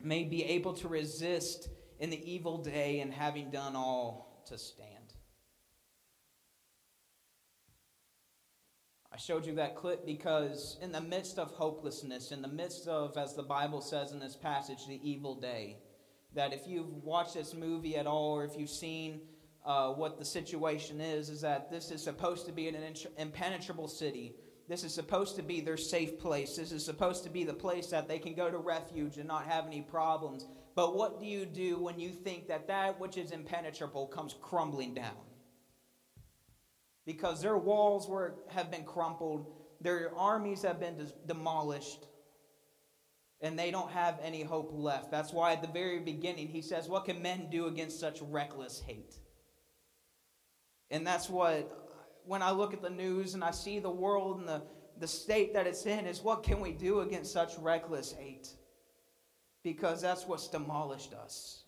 may 0.00 0.22
be 0.22 0.44
able 0.44 0.74
to 0.74 0.86
resist 0.86 1.70
in 1.98 2.10
the 2.10 2.32
evil 2.32 2.58
day 2.58 3.00
and 3.00 3.12
having 3.12 3.50
done 3.50 3.74
all 3.74 4.44
to 4.46 4.56
stand. 4.56 5.00
I 9.09 9.09
showed 9.20 9.44
you 9.44 9.54
that 9.56 9.76
clip 9.76 10.06
because, 10.06 10.78
in 10.80 10.92
the 10.92 11.00
midst 11.00 11.38
of 11.38 11.50
hopelessness, 11.50 12.32
in 12.32 12.40
the 12.40 12.48
midst 12.48 12.88
of, 12.88 13.16
as 13.18 13.34
the 13.34 13.42
Bible 13.42 13.80
says 13.80 14.12
in 14.12 14.18
this 14.18 14.36
passage, 14.36 14.86
the 14.86 15.00
evil 15.08 15.34
day, 15.34 15.76
that 16.34 16.52
if 16.52 16.66
you've 16.66 16.92
watched 17.04 17.34
this 17.34 17.54
movie 17.54 17.96
at 17.96 18.06
all 18.06 18.32
or 18.32 18.44
if 18.44 18.56
you've 18.56 18.70
seen 18.70 19.20
uh, 19.64 19.90
what 19.90 20.18
the 20.18 20.24
situation 20.24 21.00
is, 21.00 21.28
is 21.28 21.40
that 21.42 21.70
this 21.70 21.90
is 21.90 22.02
supposed 22.02 22.46
to 22.46 22.52
be 22.52 22.68
an 22.68 22.76
impenetrable 23.18 23.88
city. 23.88 24.34
This 24.68 24.84
is 24.84 24.94
supposed 24.94 25.36
to 25.36 25.42
be 25.42 25.60
their 25.60 25.76
safe 25.76 26.18
place. 26.18 26.56
This 26.56 26.72
is 26.72 26.84
supposed 26.84 27.24
to 27.24 27.30
be 27.30 27.44
the 27.44 27.52
place 27.52 27.88
that 27.88 28.08
they 28.08 28.18
can 28.18 28.34
go 28.34 28.50
to 28.50 28.58
refuge 28.58 29.18
and 29.18 29.26
not 29.26 29.44
have 29.44 29.66
any 29.66 29.82
problems. 29.82 30.46
But 30.74 30.96
what 30.96 31.20
do 31.20 31.26
you 31.26 31.44
do 31.44 31.78
when 31.78 31.98
you 31.98 32.10
think 32.10 32.46
that 32.48 32.68
that 32.68 32.98
which 33.00 33.16
is 33.16 33.32
impenetrable 33.32 34.06
comes 34.06 34.34
crumbling 34.40 34.94
down? 34.94 35.16
Because 37.10 37.42
their 37.42 37.58
walls 37.58 38.08
were, 38.08 38.36
have 38.50 38.70
been 38.70 38.84
crumpled, 38.84 39.52
their 39.80 40.12
armies 40.16 40.62
have 40.62 40.78
been 40.78 41.10
demolished, 41.26 42.06
and 43.40 43.58
they 43.58 43.72
don't 43.72 43.90
have 43.90 44.20
any 44.22 44.44
hope 44.44 44.70
left. 44.72 45.10
That's 45.10 45.32
why 45.32 45.54
at 45.54 45.60
the 45.60 45.66
very 45.66 45.98
beginning 45.98 46.46
he 46.46 46.62
says, 46.62 46.88
What 46.88 47.06
can 47.06 47.20
men 47.20 47.48
do 47.50 47.66
against 47.66 47.98
such 47.98 48.20
reckless 48.22 48.80
hate? 48.86 49.16
And 50.92 51.04
that's 51.04 51.28
what, 51.28 52.22
when 52.26 52.42
I 52.42 52.52
look 52.52 52.72
at 52.72 52.80
the 52.80 52.90
news 52.90 53.34
and 53.34 53.42
I 53.42 53.50
see 53.50 53.80
the 53.80 53.90
world 53.90 54.38
and 54.38 54.48
the, 54.48 54.62
the 55.00 55.08
state 55.08 55.52
that 55.54 55.66
it's 55.66 55.86
in, 55.86 56.06
is 56.06 56.22
what 56.22 56.44
can 56.44 56.60
we 56.60 56.70
do 56.70 57.00
against 57.00 57.32
such 57.32 57.58
reckless 57.58 58.12
hate? 58.12 58.50
Because 59.64 60.00
that's 60.00 60.28
what's 60.28 60.46
demolished 60.46 61.12
us. 61.12 61.64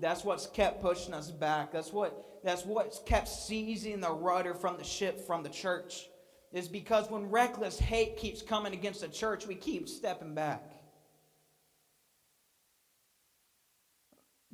That's 0.00 0.24
what's 0.24 0.46
kept 0.46 0.80
pushing 0.80 1.12
us 1.12 1.32
back. 1.32 1.72
That's 1.72 1.92
what 1.92 2.35
that's 2.46 2.64
what's 2.64 3.00
kept 3.00 3.26
seizing 3.26 4.00
the 4.00 4.12
rudder 4.12 4.54
from 4.54 4.76
the 4.78 4.84
ship 4.84 5.26
from 5.26 5.42
the 5.42 5.48
church. 5.48 6.08
Is 6.52 6.68
because 6.68 7.10
when 7.10 7.28
reckless 7.28 7.76
hate 7.76 8.16
keeps 8.16 8.40
coming 8.40 8.72
against 8.72 9.00
the 9.00 9.08
church, 9.08 9.46
we 9.46 9.56
keep 9.56 9.88
stepping 9.88 10.32
back. 10.32 10.62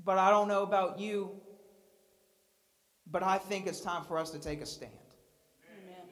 But 0.02 0.16
I 0.16 0.30
don't 0.30 0.48
know 0.48 0.62
about 0.62 0.98
you, 0.98 1.32
but 3.06 3.22
I 3.22 3.36
think 3.36 3.66
it's 3.66 3.80
time 3.80 4.04
for 4.04 4.16
us 4.18 4.30
to 4.30 4.38
take 4.38 4.62
a 4.62 4.66
stand. 4.66 4.92
Amen. 5.84 6.08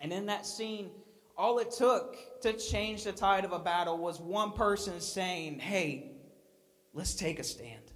And 0.00 0.12
in 0.12 0.26
that 0.26 0.46
scene, 0.46 0.90
all 1.38 1.60
it 1.60 1.70
took 1.70 2.16
to 2.42 2.54
change 2.54 3.04
the 3.04 3.12
tide 3.12 3.44
of 3.44 3.52
a 3.52 3.58
battle 3.60 3.98
was 3.98 4.18
one 4.18 4.50
person 4.50 5.00
saying, 5.00 5.60
Hey, 5.60 6.10
let's 6.92 7.14
take 7.14 7.38
a 7.38 7.44
stand. 7.44 7.92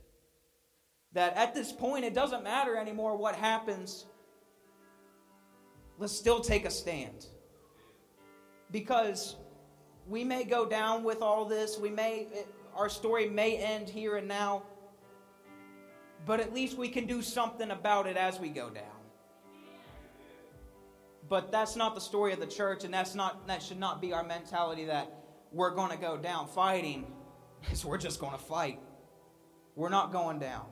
That 1.13 1.37
at 1.37 1.55
this 1.55 1.73
point, 1.73 2.05
it 2.05 2.15
doesn't 2.15 2.45
matter 2.45 2.77
anymore 2.77 3.17
what 3.17 3.35
happens. 3.35 4.07
Let's 5.99 6.17
still 6.17 6.41
take 6.41 6.65
a 6.65 6.71
stand. 6.71 7.27
Because 8.71 9.37
we 10.07 10.23
may 10.23 10.45
go 10.45 10.65
down 10.65 11.03
with 11.03 11.21
all 11.21 11.45
this, 11.45 11.79
we 11.79 11.91
may, 11.91 12.29
our 12.75 12.89
story 12.89 13.29
may 13.29 13.57
end 13.57 13.89
here 13.89 14.17
and 14.17 14.29
now, 14.29 14.63
but 16.27 16.39
at 16.39 16.55
least 16.55 16.79
we 16.79 16.89
can 16.89 17.07
do 17.07 17.23
something 17.23 17.71
about 17.71 18.07
it 18.07 18.17
as 18.17 18.39
we 18.39 18.49
go 18.49 18.71
down. 18.71 18.85
But 21.29 21.51
that's 21.51 21.77
not 21.77 21.95
the 21.95 22.01
story 22.01 22.33
of 22.33 22.41
the 22.41 22.47
church, 22.47 22.85
and 22.85 22.93
that's 22.93 23.15
not 23.15 23.47
that 23.47 23.63
should 23.63 23.79
not 23.79 24.01
be 24.01 24.13
our 24.13 24.25
mentality 24.25 24.85
that 24.87 25.13
we're 25.53 25.71
going 25.71 25.91
to 25.91 25.97
go 25.97 26.17
down 26.17 26.49
fighting, 26.49 27.07
because 27.61 27.85
we're 27.85 27.99
just 27.99 28.21
going 28.21 28.33
to 28.33 28.39
fight. 28.39 28.81
We're 29.77 29.91
not 29.91 30.13
going 30.13 30.39
down. 30.39 30.67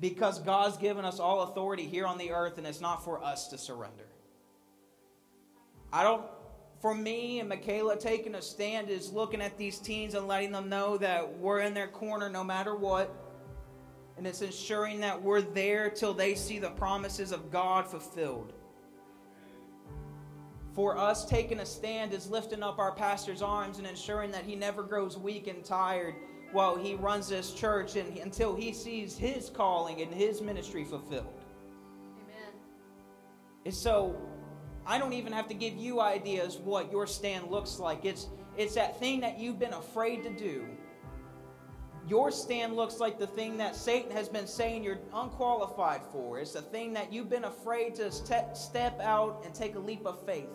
Because 0.00 0.40
God's 0.40 0.76
given 0.76 1.04
us 1.04 1.20
all 1.20 1.42
authority 1.42 1.84
here 1.84 2.06
on 2.06 2.18
the 2.18 2.32
earth, 2.32 2.58
and 2.58 2.66
it's 2.66 2.80
not 2.80 3.04
for 3.04 3.22
us 3.22 3.48
to 3.48 3.58
surrender. 3.58 4.06
I 5.92 6.02
don't, 6.02 6.24
for 6.80 6.94
me 6.94 7.38
and 7.40 7.48
Michaela, 7.48 7.96
taking 7.96 8.34
a 8.34 8.42
stand 8.42 8.90
is 8.90 9.12
looking 9.12 9.40
at 9.40 9.56
these 9.56 9.78
teens 9.78 10.14
and 10.14 10.26
letting 10.26 10.52
them 10.52 10.68
know 10.68 10.98
that 10.98 11.38
we're 11.38 11.60
in 11.60 11.74
their 11.74 11.86
corner 11.86 12.28
no 12.28 12.42
matter 12.42 12.74
what. 12.74 13.14
And 14.16 14.26
it's 14.26 14.42
ensuring 14.42 15.00
that 15.00 15.20
we're 15.20 15.40
there 15.40 15.90
till 15.90 16.12
they 16.12 16.34
see 16.34 16.58
the 16.58 16.70
promises 16.70 17.32
of 17.32 17.50
God 17.50 17.86
fulfilled. 17.86 18.52
For 20.74 20.98
us, 20.98 21.24
taking 21.24 21.60
a 21.60 21.66
stand 21.66 22.12
is 22.12 22.28
lifting 22.28 22.62
up 22.62 22.80
our 22.80 22.92
pastor's 22.92 23.42
arms 23.42 23.78
and 23.78 23.86
ensuring 23.86 24.32
that 24.32 24.44
he 24.44 24.56
never 24.56 24.82
grows 24.82 25.16
weak 25.16 25.46
and 25.46 25.64
tired 25.64 26.14
while 26.54 26.76
he 26.76 26.94
runs 26.94 27.28
this 27.28 27.52
church 27.52 27.96
and 27.96 28.16
until 28.18 28.54
he 28.54 28.72
sees 28.72 29.18
his 29.18 29.50
calling 29.50 30.00
and 30.00 30.14
his 30.14 30.40
ministry 30.40 30.84
fulfilled. 30.84 31.42
Amen. 32.22 32.54
And 33.66 33.74
so 33.74 34.16
I 34.86 34.98
don't 34.98 35.12
even 35.12 35.32
have 35.32 35.48
to 35.48 35.54
give 35.54 35.74
you 35.74 36.00
ideas 36.00 36.56
what 36.56 36.92
your 36.92 37.08
stand 37.08 37.50
looks 37.50 37.80
like. 37.80 38.04
It's 38.04 38.28
it's 38.56 38.76
that 38.76 39.00
thing 39.00 39.20
that 39.20 39.40
you've 39.40 39.58
been 39.58 39.72
afraid 39.72 40.22
to 40.22 40.30
do. 40.30 40.64
Your 42.06 42.30
stand 42.30 42.76
looks 42.76 43.00
like 43.00 43.18
the 43.18 43.26
thing 43.26 43.56
that 43.56 43.74
Satan 43.74 44.12
has 44.12 44.28
been 44.28 44.46
saying 44.46 44.84
you're 44.84 45.00
unqualified 45.12 46.02
for. 46.12 46.38
It's 46.38 46.52
the 46.52 46.62
thing 46.62 46.92
that 46.92 47.12
you've 47.12 47.30
been 47.30 47.44
afraid 47.44 47.96
to 47.96 48.12
step 48.12 49.00
out 49.00 49.42
and 49.44 49.52
take 49.52 49.74
a 49.74 49.78
leap 49.80 50.06
of 50.06 50.24
faith. 50.24 50.50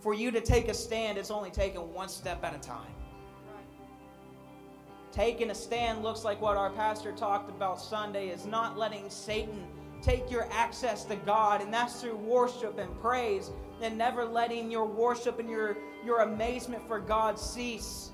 For 0.00 0.14
you 0.14 0.32
to 0.32 0.40
take 0.40 0.66
a 0.66 0.74
stand, 0.74 1.16
it's 1.16 1.30
only 1.30 1.50
taken 1.50 1.92
one 1.92 2.08
step 2.08 2.42
at 2.42 2.56
a 2.56 2.58
time. 2.58 2.90
Taking 5.12 5.50
a 5.50 5.54
stand 5.54 6.02
looks 6.02 6.24
like 6.24 6.40
what 6.40 6.56
our 6.56 6.70
pastor 6.70 7.12
talked 7.12 7.50
about 7.50 7.78
Sunday 7.78 8.30
is 8.30 8.46
not 8.46 8.78
letting 8.78 9.10
Satan 9.10 9.66
take 10.00 10.30
your 10.30 10.48
access 10.50 11.04
to 11.04 11.16
God, 11.16 11.60
and 11.60 11.72
that's 11.72 12.00
through 12.00 12.16
worship 12.16 12.78
and 12.78 12.98
praise, 12.98 13.50
and 13.82 13.98
never 13.98 14.24
letting 14.24 14.70
your 14.70 14.86
worship 14.86 15.38
and 15.38 15.50
your, 15.50 15.76
your 16.04 16.20
amazement 16.20 16.88
for 16.88 16.98
God 16.98 17.38
cease. 17.38 18.12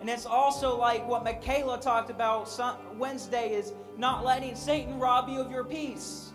And 0.00 0.08
it's 0.08 0.26
also 0.26 0.78
like 0.78 1.06
what 1.08 1.24
Michaela 1.24 1.80
talked 1.80 2.10
about 2.10 2.48
Wednesday 2.96 3.54
is 3.54 3.72
not 3.96 4.22
letting 4.22 4.54
Satan 4.54 4.98
rob 4.98 5.30
you 5.30 5.40
of 5.40 5.50
your 5.50 5.64
peace. 5.64 6.32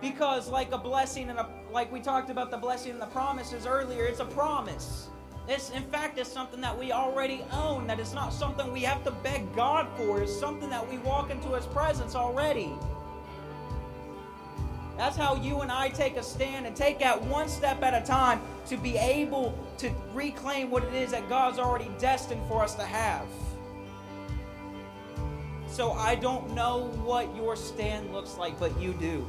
Because 0.00 0.48
like 0.50 0.72
a 0.72 0.78
blessing 0.78 1.30
and 1.30 1.38
a 1.38 1.48
like 1.72 1.90
we 1.90 2.00
talked 2.00 2.30
about 2.30 2.50
the 2.50 2.56
blessing 2.56 2.92
and 2.92 3.00
the 3.00 3.06
promises 3.06 3.64
earlier, 3.64 4.04
it's 4.04 4.20
a 4.20 4.24
promise. 4.26 5.08
It's, 5.48 5.70
in 5.70 5.84
fact, 5.84 6.18
it's 6.18 6.30
something 6.30 6.60
that 6.60 6.76
we 6.76 6.90
already 6.90 7.44
own, 7.52 7.86
that 7.86 8.00
it's 8.00 8.12
not 8.12 8.32
something 8.32 8.72
we 8.72 8.82
have 8.82 9.04
to 9.04 9.12
beg 9.12 9.54
God 9.54 9.86
for. 9.96 10.20
It's 10.20 10.36
something 10.36 10.68
that 10.70 10.88
we 10.88 10.98
walk 10.98 11.30
into 11.30 11.48
His 11.54 11.66
presence 11.66 12.16
already. 12.16 12.72
That's 14.96 15.16
how 15.16 15.36
you 15.36 15.60
and 15.60 15.70
I 15.70 15.90
take 15.90 16.16
a 16.16 16.22
stand 16.22 16.66
and 16.66 16.74
take 16.74 16.98
that 17.00 17.22
one 17.22 17.48
step 17.48 17.82
at 17.82 18.02
a 18.02 18.04
time 18.04 18.40
to 18.66 18.76
be 18.76 18.96
able 18.96 19.56
to 19.78 19.90
reclaim 20.14 20.70
what 20.70 20.82
it 20.84 20.94
is 20.94 21.10
that 21.10 21.28
God's 21.28 21.58
already 21.58 21.90
destined 21.98 22.40
for 22.48 22.62
us 22.62 22.74
to 22.76 22.82
have. 22.82 23.26
So 25.68 25.92
I 25.92 26.14
don't 26.14 26.54
know 26.54 26.86
what 27.04 27.34
your 27.36 27.54
stand 27.54 28.12
looks 28.12 28.38
like, 28.38 28.58
but 28.58 28.80
you 28.80 28.94
do. 28.94 29.26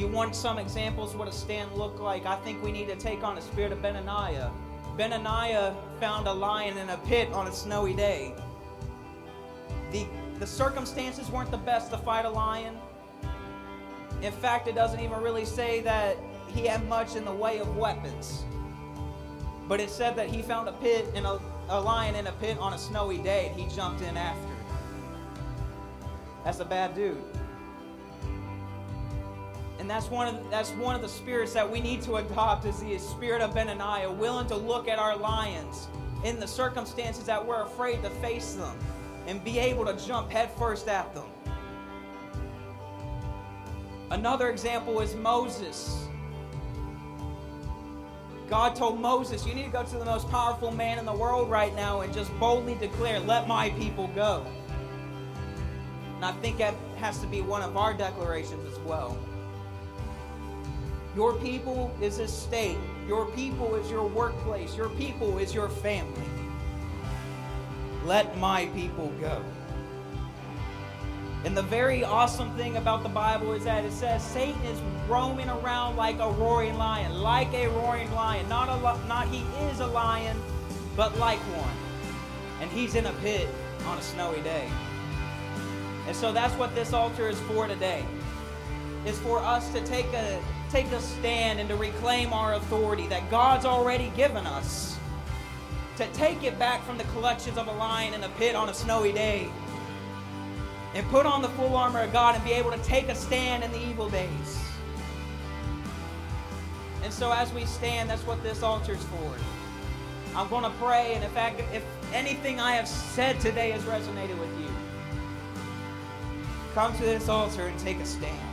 You 0.00 0.08
want 0.08 0.34
some 0.34 0.56
examples 0.56 1.14
what 1.14 1.28
a 1.28 1.32
stand 1.32 1.74
looked 1.74 2.00
like, 2.00 2.24
I 2.24 2.36
think 2.36 2.62
we 2.62 2.72
need 2.72 2.88
to 2.88 2.96
take 2.96 3.22
on 3.22 3.34
the 3.34 3.42
spirit 3.42 3.70
of 3.70 3.82
Benaiah. 3.82 4.50
Benaiah 4.96 5.76
found 6.00 6.26
a 6.26 6.32
lion 6.32 6.78
in 6.78 6.88
a 6.88 6.96
pit 6.96 7.30
on 7.32 7.46
a 7.48 7.52
snowy 7.52 7.92
day. 7.92 8.32
The, 9.92 10.06
the 10.38 10.46
circumstances 10.46 11.28
weren't 11.28 11.50
the 11.50 11.58
best 11.58 11.90
to 11.90 11.98
fight 11.98 12.24
a 12.24 12.30
lion. 12.30 12.78
In 14.22 14.32
fact, 14.32 14.68
it 14.68 14.74
doesn't 14.74 15.00
even 15.00 15.20
really 15.20 15.44
say 15.44 15.82
that 15.82 16.16
he 16.48 16.64
had 16.66 16.88
much 16.88 17.14
in 17.14 17.26
the 17.26 17.34
way 17.34 17.58
of 17.58 17.76
weapons. 17.76 18.44
But 19.68 19.80
it 19.80 19.90
said 19.90 20.16
that 20.16 20.30
he 20.30 20.40
found 20.40 20.66
a 20.66 20.72
pit 20.72 21.08
in 21.14 21.26
a, 21.26 21.38
a 21.68 21.78
lion 21.78 22.14
in 22.14 22.26
a 22.26 22.32
pit 22.32 22.56
on 22.58 22.72
a 22.72 22.78
snowy 22.78 23.18
day 23.18 23.48
and 23.52 23.60
he 23.60 23.68
jumped 23.76 24.00
in 24.00 24.16
after. 24.16 24.48
That's 26.42 26.60
a 26.60 26.64
bad 26.64 26.94
dude. 26.94 27.22
And 29.90 29.96
that's 29.96 30.08
one 30.08 30.28
of 30.28 30.40
the, 30.40 30.48
that's 30.50 30.70
one 30.70 30.94
of 30.94 31.02
the 31.02 31.08
spirits 31.08 31.52
that 31.54 31.68
we 31.68 31.80
need 31.80 32.00
to 32.02 32.18
adopt 32.18 32.64
is 32.64 32.78
the 32.78 32.96
spirit 32.96 33.42
of 33.42 33.52
Benaiah, 33.54 34.08
willing 34.08 34.46
to 34.46 34.54
look 34.54 34.86
at 34.86 35.00
our 35.00 35.16
lions 35.16 35.88
in 36.22 36.38
the 36.38 36.46
circumstances 36.46 37.24
that 37.24 37.44
we're 37.44 37.64
afraid 37.64 38.00
to 38.04 38.10
face 38.10 38.52
them 38.52 38.78
and 39.26 39.42
be 39.42 39.58
able 39.58 39.84
to 39.84 40.06
jump 40.06 40.30
headfirst 40.30 40.86
at 40.86 41.12
them. 41.12 41.24
Another 44.12 44.48
example 44.48 45.00
is 45.00 45.16
Moses. 45.16 46.06
God 48.48 48.76
told 48.76 49.00
Moses, 49.00 49.44
You 49.44 49.56
need 49.56 49.64
to 49.64 49.72
go 49.72 49.82
to 49.82 49.96
the 49.96 50.04
most 50.04 50.30
powerful 50.30 50.70
man 50.70 51.00
in 51.00 51.04
the 51.04 51.12
world 51.12 51.50
right 51.50 51.74
now 51.74 52.02
and 52.02 52.14
just 52.14 52.30
boldly 52.38 52.76
declare, 52.76 53.18
Let 53.18 53.48
my 53.48 53.70
people 53.70 54.06
go. 54.14 54.46
And 56.14 56.24
I 56.24 56.30
think 56.34 56.58
that 56.58 56.76
has 56.98 57.18
to 57.22 57.26
be 57.26 57.40
one 57.40 57.62
of 57.62 57.76
our 57.76 57.92
declarations 57.92 58.72
as 58.72 58.78
well. 58.84 59.18
Your 61.16 61.34
people 61.34 61.94
is 62.00 62.18
a 62.18 62.28
state. 62.28 62.78
Your 63.06 63.26
people 63.32 63.74
is 63.74 63.90
your 63.90 64.06
workplace. 64.06 64.76
Your 64.76 64.88
people 64.90 65.38
is 65.38 65.52
your 65.52 65.68
family. 65.68 66.22
Let 68.04 68.38
my 68.38 68.66
people 68.66 69.12
go. 69.20 69.42
And 71.44 71.56
the 71.56 71.62
very 71.62 72.04
awesome 72.04 72.54
thing 72.54 72.76
about 72.76 73.02
the 73.02 73.08
Bible 73.08 73.52
is 73.52 73.64
that 73.64 73.84
it 73.84 73.92
says 73.92 74.22
Satan 74.22 74.60
is 74.62 74.78
roaming 75.08 75.48
around 75.48 75.96
like 75.96 76.18
a 76.18 76.30
roaring 76.30 76.76
lion, 76.76 77.14
like 77.22 77.52
a 77.54 77.66
roaring 77.68 78.12
lion. 78.14 78.46
Not 78.48 78.68
a 78.68 79.08
not 79.08 79.26
he 79.28 79.40
is 79.70 79.80
a 79.80 79.86
lion, 79.86 80.36
but 80.96 81.18
like 81.18 81.38
one. 81.38 81.76
And 82.60 82.70
he's 82.70 82.94
in 82.94 83.06
a 83.06 83.12
pit 83.14 83.48
on 83.86 83.96
a 83.96 84.02
snowy 84.02 84.42
day. 84.42 84.68
And 86.06 86.14
so 86.14 86.30
that's 86.30 86.54
what 86.54 86.74
this 86.74 86.92
altar 86.92 87.28
is 87.28 87.40
for 87.40 87.66
today. 87.66 88.04
Is 89.06 89.18
for 89.18 89.38
us 89.38 89.72
to 89.72 89.80
take 89.84 90.12
a 90.12 90.42
take 90.70 90.86
a 90.92 91.00
stand 91.00 91.58
and 91.58 91.68
to 91.68 91.76
reclaim 91.76 92.32
our 92.32 92.54
authority 92.54 93.06
that 93.08 93.30
God's 93.30 93.64
already 93.64 94.12
given 94.16 94.46
us. 94.46 94.98
To 95.96 96.06
take 96.12 96.44
it 96.44 96.58
back 96.58 96.84
from 96.84 96.98
the 96.98 97.04
clutches 97.04 97.56
of 97.56 97.66
a 97.66 97.72
lion 97.72 98.14
in 98.14 98.22
a 98.24 98.28
pit 98.30 98.54
on 98.54 98.68
a 98.68 98.74
snowy 98.74 99.12
day 99.12 99.50
and 100.94 101.06
put 101.08 101.26
on 101.26 101.42
the 101.42 101.48
full 101.50 101.76
armor 101.76 102.00
of 102.00 102.12
God 102.12 102.34
and 102.34 102.44
be 102.44 102.52
able 102.52 102.70
to 102.72 102.78
take 102.78 103.08
a 103.08 103.14
stand 103.14 103.62
in 103.62 103.70
the 103.72 103.78
evil 103.78 104.08
days. 104.08 104.58
And 107.02 107.12
so 107.12 107.32
as 107.32 107.52
we 107.52 107.64
stand, 107.64 108.10
that's 108.10 108.26
what 108.26 108.42
this 108.42 108.62
altar's 108.62 109.02
for. 109.04 109.34
I'm 110.36 110.48
going 110.48 110.64
to 110.64 110.70
pray, 110.78 111.14
and 111.14 111.24
in 111.24 111.30
fact, 111.30 111.60
if 111.72 111.84
anything 112.12 112.60
I 112.60 112.72
have 112.72 112.86
said 112.86 113.40
today 113.40 113.70
has 113.70 113.82
resonated 113.82 114.38
with 114.38 114.60
you, 114.60 114.68
come 116.74 116.94
to 116.96 117.02
this 117.02 117.28
altar 117.28 117.66
and 117.66 117.78
take 117.80 117.98
a 117.98 118.06
stand. 118.06 118.49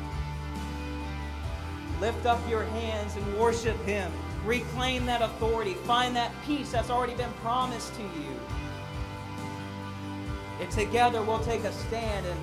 Lift 1.99 2.25
up 2.25 2.39
your 2.49 2.63
hands 2.63 3.15
and 3.15 3.39
worship 3.39 3.77
Him. 3.83 4.11
Reclaim 4.45 5.05
that 5.07 5.21
authority. 5.21 5.73
Find 5.73 6.15
that 6.15 6.31
peace 6.45 6.71
that's 6.71 6.89
already 6.89 7.15
been 7.15 7.31
promised 7.41 7.93
to 7.95 8.01
you. 8.01 8.39
And 10.59 10.71
together 10.71 11.21
we'll 11.21 11.43
take 11.43 11.63
a 11.63 11.71
stand 11.71 12.25
and 12.25 12.39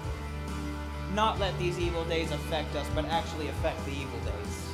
not 1.14 1.38
let 1.38 1.56
these 1.58 1.78
evil 1.78 2.04
days 2.04 2.30
affect 2.32 2.74
us, 2.74 2.86
but 2.94 3.04
actually 3.06 3.48
affect 3.48 3.84
the 3.86 3.92
evil 3.92 4.18
days. 4.20 4.64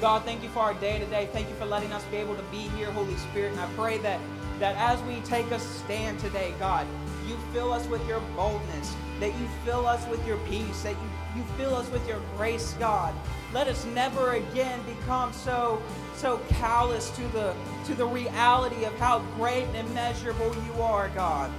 God, 0.00 0.24
thank 0.24 0.42
you 0.42 0.48
for 0.48 0.58
our 0.58 0.74
day 0.74 0.98
today. 0.98 1.28
Thank 1.32 1.48
you 1.48 1.54
for 1.54 1.64
letting 1.64 1.92
us 1.92 2.02
be 2.06 2.16
able 2.16 2.34
to 2.34 2.42
be 2.44 2.68
here, 2.76 2.90
Holy 2.90 3.14
Spirit. 3.16 3.52
And 3.52 3.60
I 3.60 3.68
pray 3.74 3.98
that, 3.98 4.18
that 4.58 4.74
as 4.76 5.00
we 5.04 5.20
take 5.20 5.48
a 5.52 5.60
stand 5.60 6.18
today, 6.18 6.52
God, 6.58 6.88
you 7.28 7.36
fill 7.52 7.72
us 7.72 7.86
with 7.86 8.04
your 8.08 8.18
boldness, 8.34 8.96
that 9.20 9.32
you 9.38 9.46
fill 9.64 9.86
us 9.86 10.04
with 10.08 10.26
your 10.26 10.38
peace, 10.38 10.82
that 10.82 10.94
you, 10.94 11.10
you 11.36 11.42
fill 11.56 11.74
us 11.74 11.90
with 11.90 12.06
your 12.06 12.20
grace, 12.36 12.74
God. 12.78 13.14
Let 13.52 13.68
us 13.68 13.84
never 13.86 14.32
again 14.32 14.80
become 14.84 15.32
so 15.32 15.82
so 16.14 16.38
callous 16.48 17.10
to 17.10 17.22
the 17.28 17.54
to 17.86 17.94
the 17.94 18.06
reality 18.06 18.84
of 18.84 18.94
how 18.98 19.20
great 19.36 19.64
and 19.74 19.88
immeasurable 19.88 20.54
you 20.66 20.82
are, 20.82 21.08
God. 21.10 21.50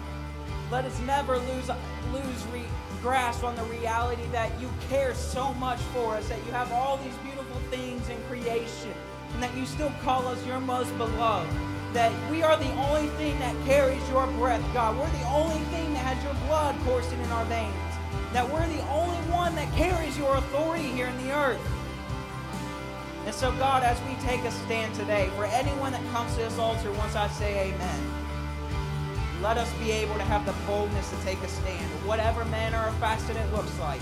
Let 0.72 0.86
us 0.86 1.00
never 1.02 1.38
lose 1.38 1.70
lose 2.12 2.48
re, 2.52 2.64
grasp 3.02 3.44
on 3.44 3.56
the 3.56 3.64
reality 3.64 4.26
that 4.32 4.60
you 4.60 4.70
care 4.90 5.14
so 5.14 5.54
much 5.56 5.80
for 5.94 6.16
us, 6.16 6.28
that 6.30 6.44
you 6.46 6.52
have 6.52 6.72
all 6.72 6.98
these 6.98 7.16
beautiful 7.18 7.60
things 7.70 8.08
in 8.10 8.18
creation, 8.24 8.94
and 9.34 9.44
that 9.44 9.56
you 9.56 9.66
still 9.66 9.92
call 10.04 10.28
us 10.28 10.44
your 10.48 10.60
most 10.60 10.96
beloved. 10.98 11.52
That 11.94 12.12
we 12.32 12.42
are 12.42 12.58
the 12.58 12.72
only 12.74 13.08
thing 13.18 13.38
that 13.40 13.56
carries 13.66 14.02
your 14.10 14.26
breath, 14.28 14.64
God. 14.74 14.98
We're 14.98 15.12
the 15.12 15.28
only 15.28 15.60
thing 15.66 15.94
that 15.94 16.06
has 16.06 16.24
your 16.24 16.34
blood 16.48 16.76
coursing 16.86 17.22
in 17.22 17.30
our 17.30 17.46
veins. 17.46 17.93
That 18.34 18.50
we're 18.52 18.68
the 18.68 18.82
only 18.90 19.18
one 19.32 19.56
that 19.56 19.72
carries 19.76 20.18
your 20.18 20.36
authority 20.38 20.86
here 20.86 21.08
in 21.08 21.18
the 21.24 21.32
earth. 21.32 21.62
And 23.26 23.34
so, 23.34 23.52
God, 23.54 23.84
as 23.84 24.02
we 24.02 24.16
take 24.26 24.42
a 24.42 24.52
stand 24.52 24.94
today, 24.96 25.30
for 25.36 25.46
anyone 25.46 25.92
that 25.94 26.04
comes 26.12 26.34
to 26.34 26.40
this 26.42 26.58
altar 26.58 26.92
once 26.94 27.16
I 27.16 27.28
say 27.30 27.72
amen, 27.72 28.14
let 29.42 29.58
us 29.58 29.72
be 29.74 29.92
able 29.92 30.16
to 30.16 30.24
have 30.24 30.46
the 30.46 30.54
boldness 30.66 31.10
to 31.12 31.16
take 31.24 31.42
a 31.44 31.48
stand, 31.48 31.90
whatever 32.08 32.44
manner 32.46 32.84
or 32.86 32.92
fashion 32.94 33.38
it 33.38 33.54
looks 33.54 33.78
like, 33.80 34.02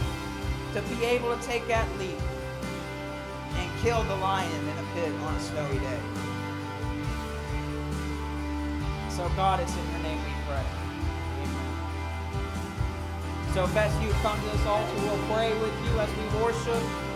to 0.73 0.81
be 0.83 1.03
able 1.03 1.35
to 1.35 1.43
take 1.43 1.67
that 1.67 1.87
leap 1.99 2.17
and 3.55 3.81
kill 3.81 4.01
the 4.03 4.15
lion 4.15 4.49
in 4.49 4.77
a 4.77 4.87
pit 4.93 5.13
on 5.21 5.35
a 5.35 5.39
snowy 5.39 5.79
day. 5.79 5.99
So, 9.09 9.29
God, 9.35 9.59
it's 9.59 9.75
in 9.75 9.91
your 9.91 9.99
name 10.03 10.17
we 10.23 10.31
pray. 10.47 10.80
So, 13.53 13.65
if 13.65 13.75
as 13.75 13.93
you 14.01 14.09
come 14.23 14.39
to 14.39 14.45
this 14.45 14.65
altar, 14.65 14.95
we'll 15.01 15.17
pray 15.27 15.51
with 15.59 15.73
you 15.83 15.99
as 15.99 16.09
we 16.15 16.41
worship. 16.41 17.10